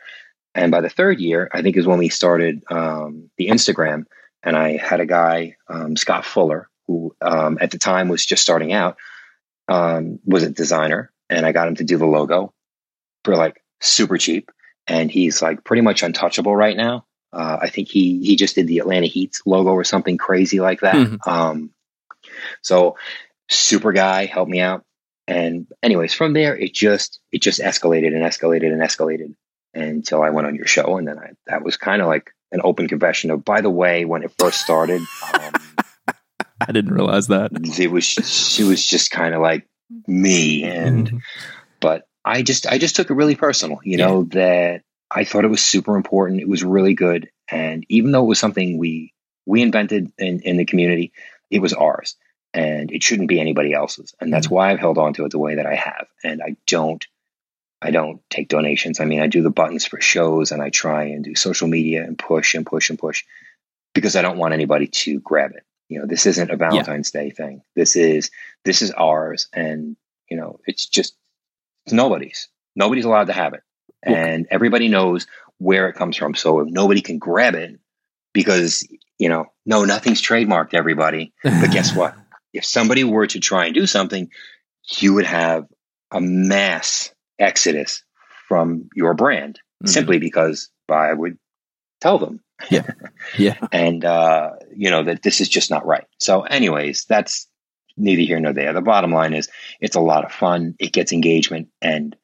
[0.54, 4.04] And by the third year, I think is when we started um, the Instagram.
[4.42, 8.42] And I had a guy, um, Scott Fuller, who um, at the time was just
[8.42, 8.96] starting out,
[9.68, 11.10] um, was a designer.
[11.28, 12.52] And I got him to do the logo
[13.24, 14.50] for like super cheap.
[14.86, 17.06] And he's like pretty much untouchable right now.
[17.32, 20.80] Uh, I think he he just did the Atlanta Heat's logo or something crazy like
[20.80, 20.94] that.
[20.94, 21.28] Mm-hmm.
[21.28, 21.70] Um,
[22.62, 22.96] so
[23.50, 24.84] super guy helped me out.
[25.26, 29.34] And anyways, from there it just it just escalated and escalated and escalated
[29.74, 32.60] until I went on your show, and then I that was kind of like an
[32.62, 33.44] open confession of.
[33.44, 35.52] By the way, when it first started, um,
[36.60, 39.66] I didn't realize that it was she was just kind of like
[40.06, 41.16] me, and mm-hmm.
[41.80, 44.06] but I just I just took it really personal, you yeah.
[44.06, 46.40] know, that I thought it was super important.
[46.40, 47.30] It was really good.
[47.48, 49.12] And even though it was something we
[49.46, 51.12] we invented in, in the community,
[51.50, 52.16] it was ours.
[52.54, 54.14] And it shouldn't be anybody else's.
[54.20, 54.54] And that's mm-hmm.
[54.54, 56.06] why I've held on to it the way that I have.
[56.22, 57.04] And I don't
[57.82, 58.98] I don't take donations.
[58.98, 62.02] I mean, I do the buttons for shows and I try and do social media
[62.02, 63.24] and push and push and push
[63.92, 65.64] because I don't want anybody to grab it.
[65.88, 67.20] You know, this isn't a Valentine's yeah.
[67.20, 67.62] Day thing.
[67.76, 68.30] This is
[68.64, 69.96] this is ours and
[70.30, 71.14] you know, it's just
[71.84, 72.48] it's nobody's.
[72.74, 73.62] Nobody's allowed to have it.
[74.02, 75.26] And everybody knows
[75.58, 76.34] where it comes from.
[76.34, 77.78] So if nobody can grab it
[78.32, 78.86] because,
[79.18, 81.32] you know, no, nothing's trademarked, everybody.
[81.42, 82.14] But guess what?
[82.54, 84.30] If somebody were to try and do something,
[84.98, 85.66] you would have
[86.10, 88.02] a mass exodus
[88.48, 89.88] from your brand mm-hmm.
[89.88, 91.38] simply because I would
[92.00, 92.40] tell them.
[92.70, 92.86] Yeah.
[93.38, 93.56] Yeah.
[93.72, 96.04] and, uh, you know, that this is just not right.
[96.20, 97.48] So, anyways, that's
[97.96, 98.72] neither here nor there.
[98.72, 99.48] The bottom line is
[99.80, 100.74] it's a lot of fun.
[100.78, 101.68] It gets engagement.
[101.80, 102.14] And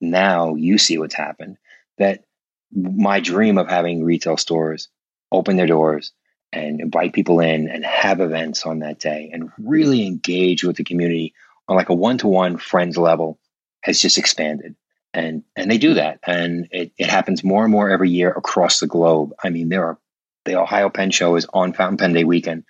[0.00, 1.56] now you see what's happened
[1.98, 2.24] that
[2.72, 4.88] my dream of having retail stores
[5.32, 6.12] open their doors
[6.54, 10.84] and invite people in and have events on that day and really engage with the
[10.84, 11.34] community
[11.68, 13.38] on like a one-to-one friends level
[13.82, 14.76] has just expanded.
[15.12, 16.20] And and they do that.
[16.26, 19.32] And it, it happens more and more every year across the globe.
[19.42, 19.98] I mean there are
[20.44, 22.64] the ohio pen show is on fountain pen day weekend.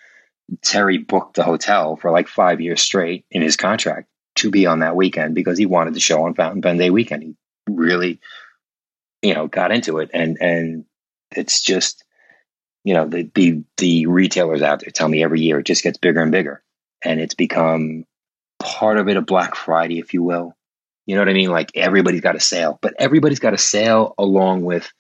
[0.62, 4.80] Terry booked the hotel for like five years straight in his contract to be on
[4.80, 7.22] that weekend because he wanted the show on Fountain Pen Day weekend.
[7.22, 7.34] He
[7.68, 8.20] really,
[9.22, 10.84] you know, got into it, and and
[11.30, 12.03] it's just,
[12.84, 15.98] you know, the the the retailers out there tell me every year it just gets
[15.98, 16.62] bigger and bigger,
[17.02, 18.04] and it's become
[18.58, 20.54] part of it a Black Friday, if you will.
[21.06, 21.50] You know what I mean?
[21.50, 24.90] Like everybody's got a sale, but everybody's got a sale along with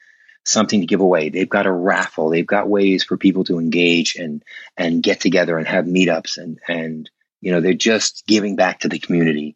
[0.44, 1.28] something to give away.
[1.28, 2.30] They've got a raffle.
[2.30, 4.42] They've got ways for people to engage and
[4.76, 8.88] and get together and have meetups and and you know, they're just giving back to
[8.88, 9.54] the community,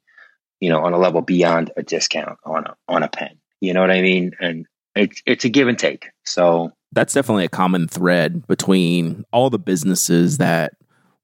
[0.60, 3.38] you know, on a level beyond a discount on a on a pen.
[3.60, 4.32] You know what I mean?
[4.40, 4.66] And
[4.98, 6.08] it's it's a give and take.
[6.24, 10.72] So that's definitely a common thread between all the businesses that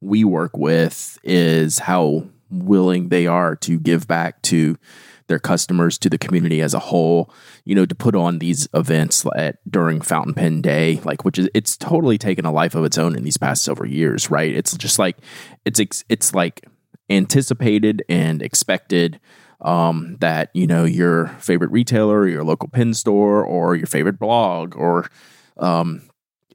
[0.01, 4.77] we work with is how willing they are to give back to
[5.27, 7.33] their customers to the community as a whole
[7.65, 11.49] you know to put on these events at, during fountain pen day like which is
[11.55, 14.77] it's totally taken a life of its own in these past several years right it's
[14.77, 15.17] just like
[15.65, 16.67] it's it's like
[17.09, 19.19] anticipated and expected
[19.65, 24.77] um, that you know your favorite retailer, your local pen store, or your favorite blog,
[24.77, 25.11] or
[25.57, 26.09] um,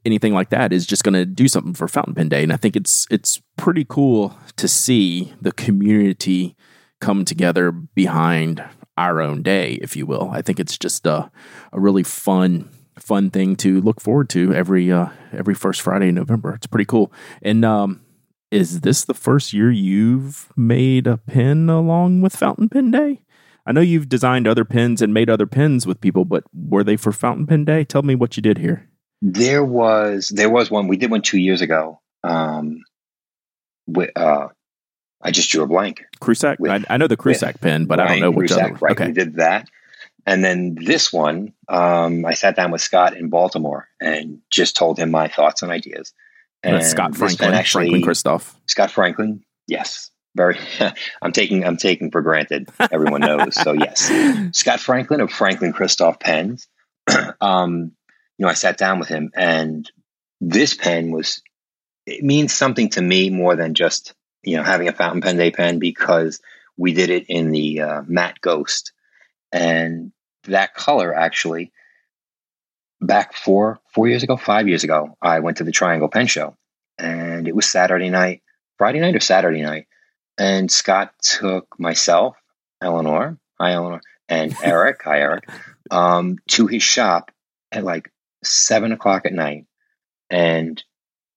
[0.04, 2.42] anything like that is just going to do something for Fountain Pen Day.
[2.42, 6.56] And I think it's it's pretty cool to see the community
[7.00, 8.64] come together behind
[8.96, 10.30] our own day, if you will.
[10.30, 11.30] I think it's just a,
[11.72, 16.14] a really fun fun thing to look forward to every uh, every first Friday in
[16.14, 16.54] November.
[16.54, 17.12] It's pretty cool.
[17.42, 18.02] And um,
[18.50, 23.22] is this the first year you've made a pen along with Fountain Pen Day?
[23.66, 26.96] I know you've designed other pens and made other pens with people, but were they
[26.96, 27.84] for Fountain Pen Day?
[27.84, 28.88] Tell me what you did here.
[29.22, 32.00] There was there was one we did one two years ago.
[32.24, 32.82] Um,
[33.86, 34.48] with, uh,
[35.22, 36.04] I just drew a blank.
[36.20, 36.56] Krusac.
[36.68, 38.74] I, I, know the Krusac pen, but Ryan I don't know which Krusac, other.
[38.80, 39.06] Right, okay.
[39.06, 39.68] we did that,
[40.26, 44.98] and then this one, um, I sat down with Scott in Baltimore and just told
[44.98, 46.12] him my thoughts and ideas.
[46.62, 48.56] And That's Scott Franklin, actually, Franklin Christoph.
[48.66, 50.58] Scott Franklin, yes, very.
[51.22, 52.68] I'm taking I'm taking for granted.
[52.92, 54.10] Everyone knows, so yes,
[54.56, 56.68] Scott Franklin of Franklin Christoph Pens.
[57.40, 57.92] um,
[58.36, 59.90] you know, I sat down with him, and
[60.40, 61.42] this pen was
[62.06, 65.50] it means something to me more than just you know having a fountain pen day
[65.50, 66.40] pen because
[66.76, 68.92] we did it in the uh, matte ghost,
[69.52, 70.12] and
[70.44, 71.72] that color actually
[73.00, 76.56] back four four years ago, five years ago, I went to the Triangle Pen Show,
[76.98, 78.42] and it was Saturday night,
[78.78, 79.86] Friday night or Saturday night,
[80.38, 82.36] and Scott took myself,
[82.80, 85.48] Eleanor, hi Eleanor, and Eric, hi Eric,
[85.90, 87.30] um, to his shop
[87.72, 88.12] at like
[88.44, 89.66] seven o'clock at night,
[90.28, 90.82] and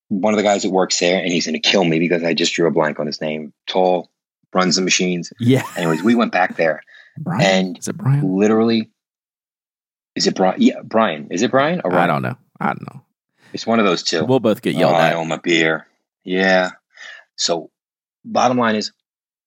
[0.10, 2.34] one of the guys that works there, and he's going to kill me because I
[2.34, 3.54] just drew a blank on his name.
[3.68, 4.10] Tall,
[4.54, 5.34] runs the machines.
[5.40, 5.66] Yeah.
[5.76, 6.84] Anyways, we went back there,
[7.18, 7.42] Brian?
[7.42, 8.38] and is it Brian?
[8.38, 8.92] Literally,
[10.16, 10.62] is it Brian?
[10.62, 11.28] Yeah, Brian.
[11.32, 12.04] Is it Brian or Ryan?
[12.04, 12.38] I don't know.
[12.60, 13.02] I don't know.
[13.54, 14.26] It's one of those two.
[14.26, 15.14] We'll both get yelled oh, at.
[15.14, 15.88] I owe my beer.
[16.24, 16.72] Yeah.
[17.36, 17.70] So,
[18.26, 18.92] bottom line is,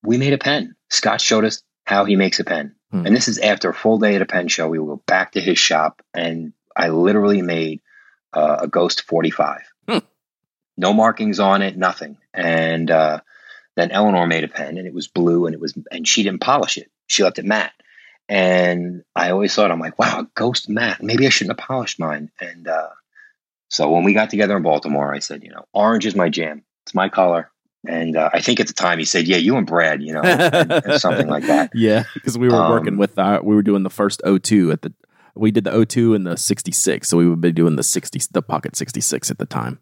[0.03, 0.77] we made a pen.
[0.91, 3.07] Scott showed us how he makes a pen, hmm.
[3.07, 4.69] and this is after a full day at a pen show.
[4.69, 7.81] We will go back to his shop, and I literally made
[8.33, 9.63] uh, a Ghost Forty Five.
[9.89, 9.99] Hmm.
[10.77, 12.19] No markings on it, nothing.
[12.35, 13.21] And uh,
[13.77, 16.41] then Eleanor made a pen, and it was blue, and it was, and she didn't
[16.41, 16.91] polish it.
[17.07, 17.73] She left it matte.
[18.29, 21.03] And I always thought, I'm like, wow, ghost matte.
[21.03, 22.31] Maybe I shouldn't have polished mine.
[22.41, 22.89] And uh,
[23.69, 26.65] so when we got together in Baltimore, I said, you know, orange is my jam.
[26.85, 27.51] It's my color.
[27.89, 30.23] And uh, I think at the time he said, "Yeah, you and Brad, you know,
[30.23, 33.63] and, and something like that." Yeah, because we were um, working with our, we were
[33.63, 34.93] doing the first O2 at the
[35.37, 38.43] we did the O2 and the 66, so we would be doing the 60 the
[38.43, 39.79] Pocket 66 at the time.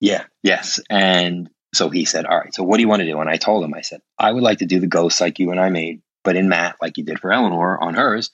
[0.00, 3.18] Yeah, yes, and so he said, "All right, so what do you want to do?"
[3.20, 5.50] And I told him, I said, "I would like to do the ghost like you
[5.50, 8.30] and I made, but in matte, like you did for Eleanor on hers,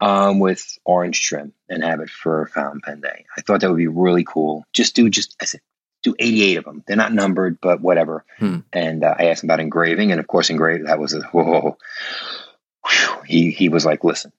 [0.00, 3.24] um, with orange trim and have it for Fountain Pen Day.
[3.36, 4.64] I thought that would be really cool.
[4.72, 5.60] Just do just I said
[6.02, 6.82] do 88 of them.
[6.86, 8.24] They're not numbered, but whatever.
[8.38, 8.60] Hmm.
[8.72, 11.78] And uh, I asked him about engraving, and of course, engraving that was a whoa.
[12.84, 13.16] Whew.
[13.26, 14.32] He he was like, listen.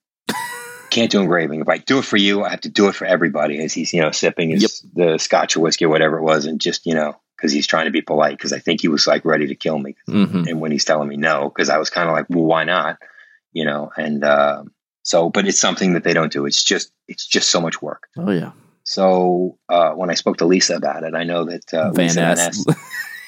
[0.89, 1.61] Can't do engraving.
[1.61, 3.63] If I do it for you, I have to do it for everybody.
[3.63, 4.71] As he's, you know, sipping his yep.
[4.93, 7.85] the Scotch or whiskey or whatever it was, and just, you know, because he's trying
[7.85, 8.37] to be polite.
[8.37, 9.95] Because I think he was like ready to kill me.
[10.07, 10.47] Mm-hmm.
[10.47, 12.97] And when he's telling me no, because I was kind of like, well, why not?
[13.53, 14.63] you know, and uh,
[15.03, 16.45] so, but it's something that they don't do.
[16.45, 18.07] It's just, it's just so much work.
[18.17, 18.51] Oh yeah.
[18.83, 22.65] So uh, when I spoke to Lisa about it, I know that uh, Vanness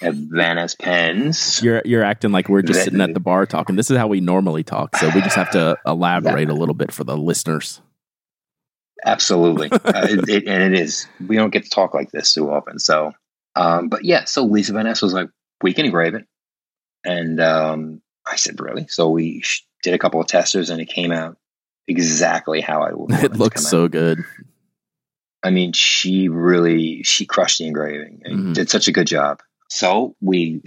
[0.02, 1.64] have Vanness pens.
[1.64, 3.78] You're you're acting like we're just sitting at the bar talking.
[3.78, 6.54] This is how we normally talk, so we just have to elaborate yeah.
[6.54, 7.82] a little bit for the listeners.
[9.06, 11.08] Absolutely, uh, it, it, and it is.
[11.26, 12.78] We don't get to talk like this too often.
[12.80, 13.14] So,
[13.56, 15.30] um, but yeah, so Lisa Vanness was like,
[15.62, 16.26] "We can engrave it,"
[17.04, 19.44] and um, I said, "Really?" So we
[19.86, 21.38] did a couple of testers and it came out
[21.88, 23.12] exactly how I would.
[23.24, 23.92] It looks so out.
[23.92, 24.26] good.
[25.44, 28.54] I mean, she really she crushed the engraving and mm-hmm.
[28.54, 29.42] did such a good job.
[29.70, 30.64] So we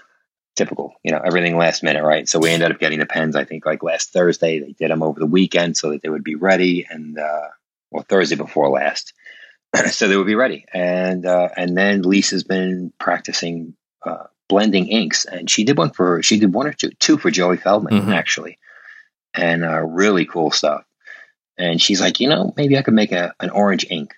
[0.56, 2.28] typical, you know, everything last minute, right?
[2.28, 3.36] So we ended up getting the pens.
[3.36, 4.58] I think like last Thursday.
[4.58, 7.48] They did them over the weekend so that they would be ready, and uh,
[7.92, 9.12] well, Thursday before last,
[9.90, 10.64] so they would be ready.
[10.72, 13.74] And uh, and then Lisa's been practicing
[14.04, 17.30] uh, blending inks, and she did one for she did one or two two for
[17.30, 18.12] Joey Feldman mm-hmm.
[18.12, 18.58] actually,
[19.34, 20.84] and uh, really cool stuff.
[21.58, 24.14] And she's like, you know, maybe I could make a an orange ink.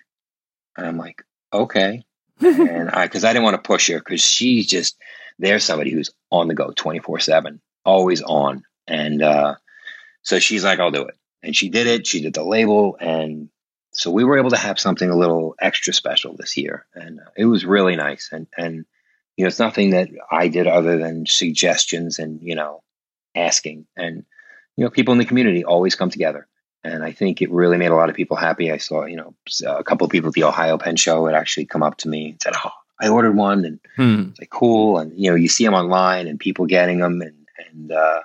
[0.77, 2.03] And I'm like, okay.
[2.41, 4.97] and I because I didn't want to push her because she's just
[5.39, 9.55] there's somebody who's on the go 24 seven, always on, and uh,
[10.21, 11.15] so she's like, I'll do it.
[11.41, 12.05] And she did it.
[12.05, 13.49] She did the label, and
[13.91, 17.29] so we were able to have something a little extra special this year, and uh,
[17.35, 18.29] it was really nice.
[18.31, 18.85] And and
[19.39, 22.83] you know, it's nothing that I did other than suggestions and, you know,
[23.33, 23.87] asking.
[23.95, 24.25] And,
[24.75, 26.45] you know, people in the community always come together.
[26.83, 28.69] And I think it really made a lot of people happy.
[28.69, 29.33] I saw, you know,
[29.65, 32.31] a couple of people at the Ohio Pen Show had actually come up to me
[32.31, 34.31] and said, Oh, I ordered one, and hmm.
[34.31, 34.97] it's like cool.
[34.97, 38.19] And you know, you see them online, and people getting them, and and uh,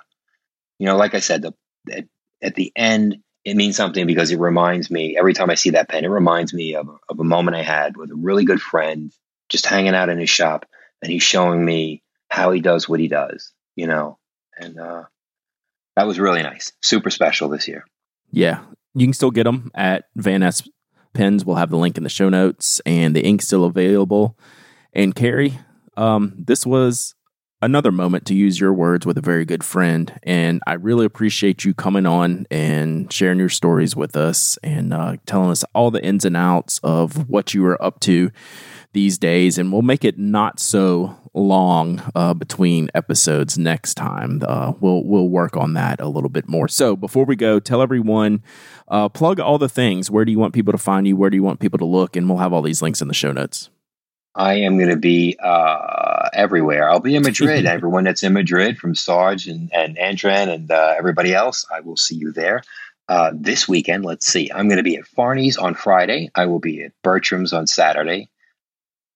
[0.79, 1.53] you know, like I said, the,
[1.93, 2.07] at,
[2.41, 5.87] at the end, it means something because it reminds me every time I see that
[5.87, 9.13] pen, it reminds me of, of a moment I had with a really good friend,
[9.49, 10.65] just hanging out in his shop,
[11.01, 14.17] and he's showing me how he does what he does, you know,
[14.57, 15.03] and uh,
[15.95, 17.85] that was really nice, super special this year.
[18.31, 18.63] Yeah,
[18.95, 20.67] you can still get them at Vanness
[21.13, 21.45] Pens.
[21.45, 24.37] We'll have the link in the show notes, and the ink's still available.
[24.91, 25.59] And Cary,
[25.95, 27.13] um, this was
[27.65, 30.17] another moment to use your words with a very good friend.
[30.23, 35.17] And I really appreciate you coming on and sharing your stories with us and uh,
[35.25, 38.31] telling us all the ins and outs of what you are up to
[38.93, 39.57] these days.
[39.57, 44.41] And we'll make it not so long uh, between episodes next time.
[44.47, 46.67] Uh, we'll we'll work on that a little bit more.
[46.67, 48.43] So before we go, tell everyone,
[48.87, 50.11] uh, plug all the things.
[50.11, 51.17] Where do you want people to find you?
[51.17, 52.15] Where do you want people to look?
[52.15, 53.69] And we'll have all these links in the show notes.
[54.35, 56.89] I am going to be uh, everywhere.
[56.89, 57.65] I'll be in Madrid.
[57.65, 61.95] Everyone that's in Madrid, from Sarge and, and Andren and uh, everybody else, I will
[61.95, 62.61] see you there.
[63.07, 64.51] Uh, this weekend, let's see.
[64.53, 66.31] I'm going to be at Fahrney's on Friday.
[66.35, 68.29] I will be at Bertram's on Saturday.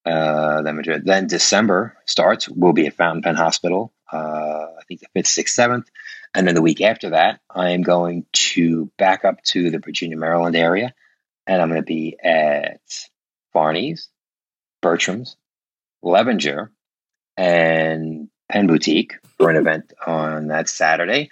[0.06, 1.04] Uh, then Madrid.
[1.06, 2.48] Then December starts.
[2.48, 3.92] We'll be at Fountain Pen Hospital.
[4.12, 4.18] Uh,
[4.80, 5.90] I think the fifth, sixth, seventh,
[6.34, 10.18] and then the week after that, I am going to back up to the Virginia,
[10.18, 10.94] Maryland area,
[11.46, 12.80] and I'm going to be at
[13.54, 14.08] Fahrney's
[14.82, 15.36] Bertram's,
[16.02, 16.72] Levenger,
[17.38, 21.30] and Pen Boutique for an event on that Saturday.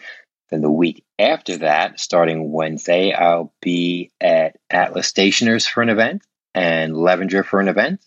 [0.50, 6.22] Then the week after that, starting Wednesday, I'll be at Atlas Stationers for an event
[6.54, 8.02] and Levenger for an event.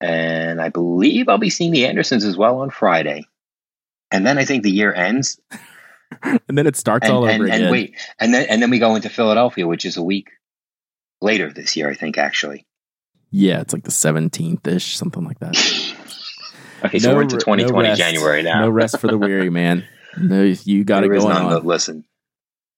[0.00, 3.26] And I believe I'll be seeing the Andersons as well on Friday.
[4.10, 5.40] And then I think the year ends.
[6.22, 7.62] and then it starts and, all over and, again.
[7.62, 10.30] And wait, and then and then we go into Philadelphia, which is a week
[11.20, 12.66] later this year, I think, actually.
[13.30, 15.56] Yeah, it's like the 17th ish, something like that.
[16.84, 18.62] okay, so no, we're into 2020 no January now.
[18.62, 19.86] no rest for the weary, man.
[20.16, 21.64] No, you got it going on.
[21.64, 22.04] listen,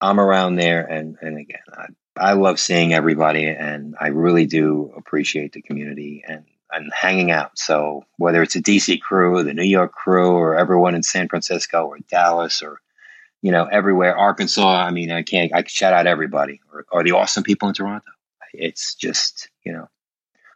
[0.00, 1.86] I'm around there, and and again, I,
[2.16, 7.58] I love seeing everybody, and I really do appreciate the community and and hanging out.
[7.58, 11.86] So whether it's a DC crew, the New York crew, or everyone in San Francisco
[11.86, 12.80] or Dallas or
[13.42, 14.66] you know everywhere, Arkansas.
[14.66, 17.74] I mean, I can't I can shout out everybody or, or the awesome people in
[17.74, 18.10] Toronto.
[18.52, 19.88] It's just you know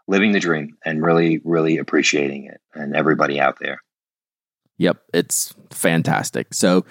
[0.07, 3.81] living the dream and really, really appreciating it and everybody out there.
[4.79, 6.53] Yep, it's fantastic.
[6.53, 6.85] So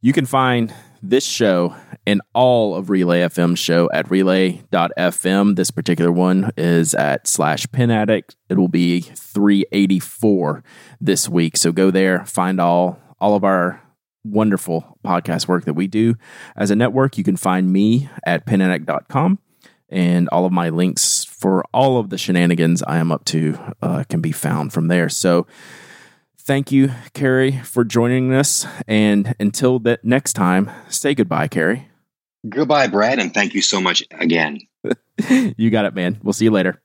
[0.00, 1.74] you can find this show
[2.06, 5.56] and all of Relay FM show at relay.fm.
[5.56, 8.36] This particular one is at slash pen addict.
[8.48, 10.62] It will be 384
[11.00, 11.56] this week.
[11.56, 13.80] So go there, find all all of our
[14.24, 16.14] wonderful podcast work that we do
[16.56, 17.18] as a network.
[17.18, 19.38] You can find me at penaddict.com
[19.88, 24.04] and all of my links for all of the shenanigans I am up to uh,
[24.08, 25.08] can be found from there.
[25.08, 25.48] So,
[26.38, 28.64] thank you, Cary, for joining us.
[28.86, 31.88] And until that next time, say goodbye, Cary.
[32.48, 34.60] Goodbye, Brad, and thank you so much again.
[35.56, 36.20] you got it, man.
[36.22, 36.81] We'll see you later.